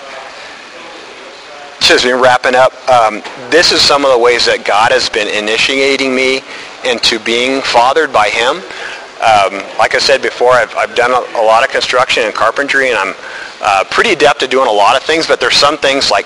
just 1.84 2.06
wrapping 2.06 2.56
up, 2.56 2.71
um, 2.89 3.21
this 3.52 3.71
is 3.71 3.82
some 3.82 4.06
of 4.06 4.12
the 4.12 4.17
ways 4.17 4.45
that 4.45 4.63
God 4.63 4.91
has 4.91 5.10
been 5.10 5.28
initiating 5.28 6.15
me 6.15 6.41
into 6.86 7.19
being 7.19 7.62
fathered 7.62 8.12
by 8.12 8.30
him. 8.30 8.58
Um, 9.24 9.63
like 9.78 9.96
I 9.96 10.00
said 10.00 10.22
before, 10.22 10.52
I've, 10.52 10.76
I've 10.76 10.96
done 10.96 11.12
a, 11.12 11.39
a, 11.39 11.43
lot 11.43 11.63
of 11.63 11.69
construction 11.69 12.24
and 12.24 12.34
carpentry, 12.34 12.89
and 12.89 12.98
I'm 12.98 13.15
uh, 13.62 13.86
pretty 13.89 14.12
adept 14.12 14.43
at 14.43 14.50
doing 14.50 14.67
a 14.67 14.72
lot 14.72 14.98
of 14.98 15.04
things, 15.04 15.28
but 15.28 15.39
there's 15.39 15.56
some 15.56 15.78
things 15.78 16.12
like 16.12 16.26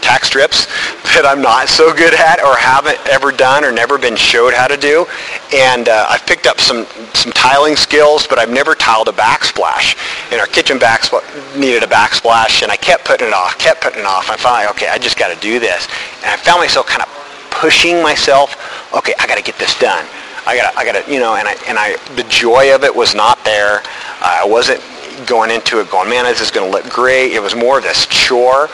tack 0.00 0.24
strips 0.24 0.66
that 1.16 1.26
I'm 1.26 1.42
not 1.42 1.68
so 1.68 1.92
good 1.92 2.14
at 2.14 2.40
or 2.40 2.56
haven't 2.56 2.98
ever 3.08 3.32
done 3.32 3.64
or 3.64 3.72
never 3.72 3.98
been 3.98 4.16
showed 4.16 4.54
how 4.54 4.68
to 4.68 4.76
do. 4.76 5.06
And 5.52 5.88
uh, 5.88 6.06
I've 6.08 6.24
picked 6.24 6.46
up 6.46 6.60
some, 6.60 6.86
some 7.12 7.32
tiling 7.32 7.76
skills, 7.76 8.26
but 8.26 8.38
I've 8.38 8.50
never 8.50 8.74
tiled 8.74 9.08
a 9.08 9.12
backsplash. 9.12 9.98
And 10.30 10.40
our 10.40 10.46
kitchen 10.46 10.78
backsplash 10.78 11.24
needed 11.58 11.82
a 11.82 11.86
backsplash, 11.86 12.62
and 12.62 12.70
I 12.70 12.76
kept 12.76 13.04
putting 13.04 13.26
it 13.26 13.34
off, 13.34 13.58
kept 13.58 13.82
putting 13.82 14.00
it 14.00 14.06
off. 14.06 14.30
I 14.30 14.36
finally, 14.36 14.70
okay, 14.72 14.88
I 14.88 14.98
just 14.98 15.18
got 15.18 15.34
to 15.34 15.40
do 15.40 15.58
this. 15.58 15.88
And 16.22 16.30
I 16.30 16.36
found 16.36 16.60
myself 16.60 16.86
kind 16.86 17.02
of 17.02 17.08
pushing 17.50 18.02
myself. 18.02 18.75
Okay, 18.94 19.14
I 19.18 19.26
got 19.26 19.36
to 19.36 19.42
get 19.42 19.58
this 19.58 19.78
done. 19.78 20.06
I 20.46 20.56
got, 20.56 20.76
I 20.76 20.84
got 20.84 21.04
to, 21.04 21.12
you 21.12 21.18
know, 21.18 21.34
and 21.34 21.48
I, 21.48 21.54
and 21.66 21.78
I, 21.78 21.96
the 22.14 22.22
joy 22.28 22.74
of 22.74 22.84
it 22.84 22.94
was 22.94 23.14
not 23.14 23.42
there. 23.44 23.82
I 24.20 24.44
wasn't 24.46 24.80
going 25.26 25.50
into 25.50 25.80
it 25.80 25.90
going, 25.90 26.08
man, 26.08 26.24
this 26.24 26.40
is 26.40 26.50
going 26.50 26.70
to 26.70 26.72
look 26.76 26.88
great. 26.92 27.32
It 27.32 27.40
was 27.40 27.54
more 27.54 27.78
of 27.78 27.84
this 27.84 28.06
chore, 28.06 28.68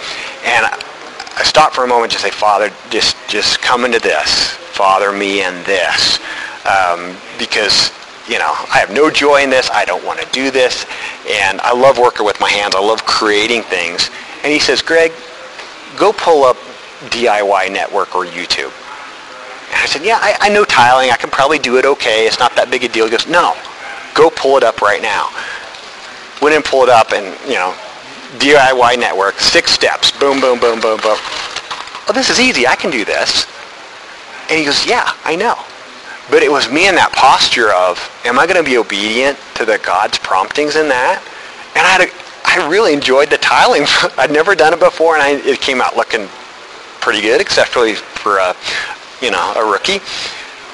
and 0.45 0.67
I 0.67 1.43
stopped 1.45 1.75
for 1.75 1.85
a 1.85 1.89
moment 1.89 2.13
to 2.13 2.19
say, 2.19 2.31
Father, 2.31 2.71
just 2.91 3.17
just 3.29 3.61
come 3.63 3.85
into 3.85 3.99
this. 3.99 4.51
Father 4.73 5.13
me 5.13 5.45
in 5.45 5.55
this. 5.65 6.19
Um, 6.67 7.17
because, 7.39 7.91
you 8.29 8.39
know, 8.39 8.55
I 8.73 8.79
have 8.79 8.93
no 8.93 9.11
joy 9.11 9.43
in 9.43 9.51
this. 9.51 9.71
I 9.71 9.85
don't 9.85 10.05
want 10.05 10.21
to 10.21 10.29
do 10.33 10.51
this. 10.51 10.87
And 11.29 11.61
I 11.61 11.73
love 11.73 11.99
working 11.99 12.25
with 12.25 12.41
my 12.41 12.51
hands. 12.51 12.75
I 12.75 12.81
love 12.81 13.05
creating 13.05 13.63
things. 13.63 14.11
And 14.43 14.53
he 14.53 14.59
says, 14.59 14.83
Greg, 14.83 15.13
go 15.97 16.13
pull 16.13 16.45
up 16.45 16.57
DIY 17.11 17.73
Network 17.73 18.15
or 18.15 18.25
YouTube. 18.25 18.73
And 19.73 19.81
I 19.81 19.87
said, 19.87 20.05
yeah, 20.05 20.19
I, 20.21 20.37
I 20.41 20.49
know 20.51 20.65
tiling. 20.65 21.11
I 21.11 21.17
can 21.17 21.31
probably 21.31 21.59
do 21.59 21.79
it 21.79 21.85
okay. 21.85 22.27
It's 22.27 22.39
not 22.39 22.55
that 22.57 22.71
big 22.71 22.85
a 22.85 22.89
deal. 22.89 23.07
He 23.07 23.11
goes, 23.11 23.27
no, 23.27 23.57
go 24.15 24.29
pull 24.31 24.57
it 24.59 24.63
up 24.63 24.83
right 24.83 25.01
now. 25.01 25.33
Went 26.41 26.55
and 26.55 26.65
pulled 26.65 26.89
it 26.89 26.95
up 26.95 27.13
and, 27.13 27.25
you 27.49 27.55
know, 27.55 27.75
DIY 28.39 28.99
network, 28.99 29.41
six 29.41 29.73
steps, 29.73 30.11
boom, 30.11 30.41
boom, 30.41 30.61
boom, 30.61 30.81
boom, 30.81 31.01
boom. 31.01 31.17
Oh, 32.09 32.13
this 32.13 32.31
is 32.31 32.41
easy. 32.41 32.67
I 32.67 32.77
can 32.77 32.91
do 32.91 33.05
this. 33.05 33.47
And 34.51 34.59
he 34.59 34.65
goes, 34.65 34.87
yeah, 34.87 35.13
I 35.25 35.37
know. 35.37 35.57
But 36.31 36.43
it 36.43 36.51
was 36.51 36.71
me 36.71 36.89
in 36.89 36.95
that 36.95 37.13
posture 37.13 37.73
of, 37.73 37.99
am 38.25 38.39
I 38.39 38.47
going 38.47 38.63
to 38.63 38.69
be 38.69 38.77
obedient 38.77 39.39
to 39.55 39.65
the 39.65 39.79
God's 39.79 40.19
promptings 40.19 40.77
in 40.77 40.89
that? 40.89 41.23
And 41.75 41.87
I 41.87 41.91
had 41.91 42.09
a, 42.09 42.13
I 42.45 42.69
really 42.69 42.93
enjoyed 42.93 43.31
the 43.31 43.39
tiling. 43.39 43.85
I'd 44.19 44.31
never 44.31 44.55
done 44.55 44.73
it 44.73 44.81
before, 44.81 45.15
and 45.15 45.23
I, 45.23 45.31
it 45.49 45.61
came 45.61 45.81
out 45.81 45.97
looking 45.97 46.29
pretty 47.01 47.21
good, 47.21 47.41
except 47.41 47.71
for, 47.71 47.93
for 47.95 48.39
a, 48.39 48.55
you 49.23 49.31
know, 49.31 49.55
a 49.57 49.65
rookie. 49.65 50.01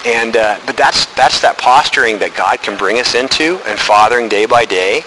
And 0.06 0.36
uh, 0.36 0.58
but 0.64 0.76
that's 0.76 1.06
that's 1.14 1.40
that 1.42 1.58
posturing 1.58 2.18
that 2.20 2.34
God 2.34 2.62
can 2.62 2.78
bring 2.78 2.98
us 2.98 3.14
into 3.14 3.60
and 3.66 3.78
fathering 3.78 4.28
day 4.28 4.46
by 4.46 4.64
day, 4.64 5.02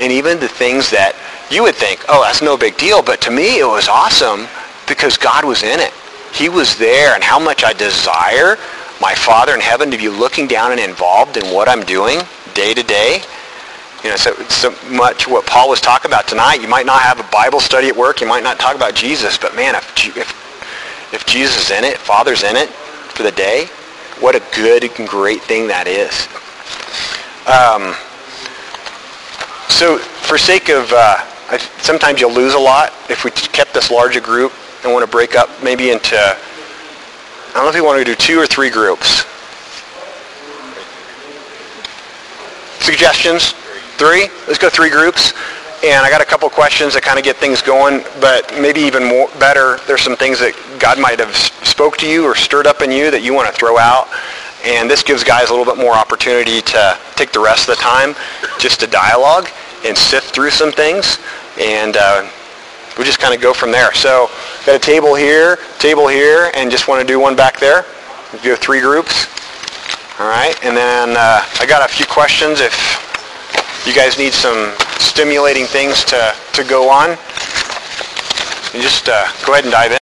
and 0.00 0.12
even 0.12 0.40
the 0.40 0.48
things 0.48 0.88
that 0.90 1.18
you 1.50 1.62
would 1.62 1.74
think, 1.74 2.04
oh, 2.08 2.22
that's 2.22 2.42
no 2.42 2.56
big 2.56 2.76
deal. 2.78 3.02
But 3.02 3.20
to 3.22 3.30
me, 3.30 3.58
it 3.58 3.66
was 3.66 3.88
awesome 3.88 4.46
because 4.86 5.16
God 5.18 5.44
was 5.44 5.62
in 5.62 5.78
it. 5.80 5.92
He 6.32 6.48
was 6.48 6.78
there, 6.78 7.14
and 7.14 7.22
how 7.22 7.38
much 7.38 7.64
I 7.64 7.72
desire 7.72 8.56
my 9.00 9.14
Father 9.14 9.52
in 9.52 9.60
heaven 9.60 9.90
to 9.90 9.98
be 9.98 10.08
looking 10.08 10.46
down 10.46 10.70
and 10.70 10.80
involved 10.80 11.36
in 11.36 11.52
what 11.52 11.68
I'm 11.68 11.82
doing 11.82 12.20
day 12.54 12.72
to 12.72 12.82
day. 12.82 13.20
You 14.04 14.10
know, 14.10 14.16
so, 14.16 14.32
so 14.46 14.70
much 14.88 15.26
what 15.26 15.44
Paul 15.44 15.68
was 15.68 15.80
talking 15.80 16.08
about 16.08 16.28
tonight. 16.28 16.62
You 16.62 16.68
might 16.68 16.86
not 16.86 17.02
have 17.02 17.18
a 17.18 17.28
Bible 17.32 17.58
study 17.58 17.88
at 17.88 17.96
work. 17.96 18.20
You 18.20 18.28
might 18.28 18.44
not 18.44 18.60
talk 18.60 18.76
about 18.76 18.94
Jesus, 18.94 19.36
but 19.36 19.56
man, 19.56 19.74
if, 19.74 20.16
if, 20.16 21.12
if 21.12 21.26
Jesus 21.26 21.66
is 21.66 21.70
in 21.76 21.82
it, 21.82 21.98
Father's 21.98 22.44
in 22.44 22.54
it 22.54 22.70
for 23.16 23.22
the 23.22 23.32
day, 23.32 23.64
what 24.20 24.36
a 24.36 24.42
good 24.54 24.84
and 24.84 25.08
great 25.08 25.40
thing 25.40 25.66
that 25.68 25.88
is. 25.88 26.28
Um, 27.48 27.96
so 29.72 29.98
for 29.98 30.36
sake 30.36 30.68
of 30.68 30.92
uh, 30.92 31.16
I, 31.48 31.58
sometimes 31.80 32.20
you'll 32.20 32.34
lose 32.34 32.54
a 32.54 32.58
lot 32.58 32.92
if 33.08 33.24
we 33.24 33.30
kept 33.30 33.72
this 33.72 33.90
larger 33.90 34.20
group 34.20 34.52
and 34.82 34.92
want 34.92 35.04
to 35.04 35.10
break 35.10 35.34
up 35.34 35.48
maybe 35.62 35.90
into, 35.90 36.16
I 36.18 37.52
don't 37.54 37.64
know 37.64 37.70
if 37.70 37.76
you 37.76 37.84
want 37.84 37.98
to 37.98 38.04
do 38.04 38.14
two 38.14 38.38
or 38.38 38.46
three 38.46 38.68
groups. 38.68 39.24
Suggestions? 42.84 43.54
Three? 43.96 44.28
Let's 44.46 44.58
go 44.58 44.68
three 44.68 44.90
groups. 44.90 45.32
And 45.84 46.04
I 46.04 46.10
got 46.10 46.20
a 46.20 46.24
couple 46.24 46.48
questions 46.48 46.94
that 46.94 47.02
kind 47.02 47.18
of 47.18 47.24
get 47.24 47.36
things 47.36 47.60
going, 47.60 48.02
but 48.20 48.50
maybe 48.60 48.80
even 48.80 49.04
more 49.04 49.28
better, 49.38 49.78
there's 49.86 50.00
some 50.00 50.16
things 50.16 50.38
that 50.40 50.54
God 50.80 50.98
might 50.98 51.18
have 51.18 51.36
spoke 51.36 51.96
to 51.98 52.08
you 52.08 52.24
or 52.24 52.34
stirred 52.34 52.66
up 52.66 52.80
in 52.80 52.90
you 52.90 53.10
that 53.10 53.22
you 53.22 53.34
want 53.34 53.46
to 53.48 53.54
throw 53.54 53.78
out. 53.78 54.08
And 54.64 54.90
this 54.90 55.02
gives 55.02 55.22
guys 55.22 55.50
a 55.50 55.54
little 55.54 55.70
bit 55.70 55.80
more 55.80 55.92
opportunity 55.92 56.60
to 56.62 56.98
take 57.14 57.30
the 57.30 57.40
rest 57.40 57.68
of 57.68 57.76
the 57.76 57.82
time 57.82 58.16
just 58.58 58.80
to 58.80 58.86
dialogue 58.86 59.48
and 59.84 59.96
sift 59.96 60.34
through 60.34 60.50
some 60.50 60.72
things, 60.72 61.18
and 61.60 61.96
uh, 61.96 62.28
we 62.98 63.04
just 63.04 63.20
kind 63.20 63.34
of 63.34 63.40
go 63.40 63.52
from 63.52 63.70
there. 63.70 63.92
So 63.94 64.28
got 64.64 64.74
a 64.74 64.78
table 64.78 65.14
here, 65.14 65.56
table 65.78 66.08
here, 66.08 66.50
and 66.54 66.70
just 66.70 66.88
want 66.88 67.00
to 67.00 67.06
do 67.06 67.20
one 67.20 67.36
back 67.36 67.60
there. 67.60 67.84
We 68.32 68.40
do 68.40 68.56
three 68.56 68.80
groups. 68.80 69.28
All 70.18 70.26
right, 70.26 70.56
and 70.64 70.74
then 70.74 71.10
uh, 71.10 71.44
I 71.60 71.66
got 71.66 71.88
a 71.88 71.92
few 71.92 72.06
questions 72.06 72.60
if 72.60 72.74
you 73.86 73.94
guys 73.94 74.18
need 74.18 74.32
some 74.32 74.74
stimulating 74.98 75.64
things 75.64 76.02
to, 76.04 76.34
to 76.52 76.64
go 76.64 76.90
on, 76.90 77.10
and 78.74 78.82
just 78.82 79.08
uh, 79.08 79.26
go 79.46 79.52
ahead 79.52 79.64
and 79.64 79.70
dive 79.72 79.92
in. 79.92 79.94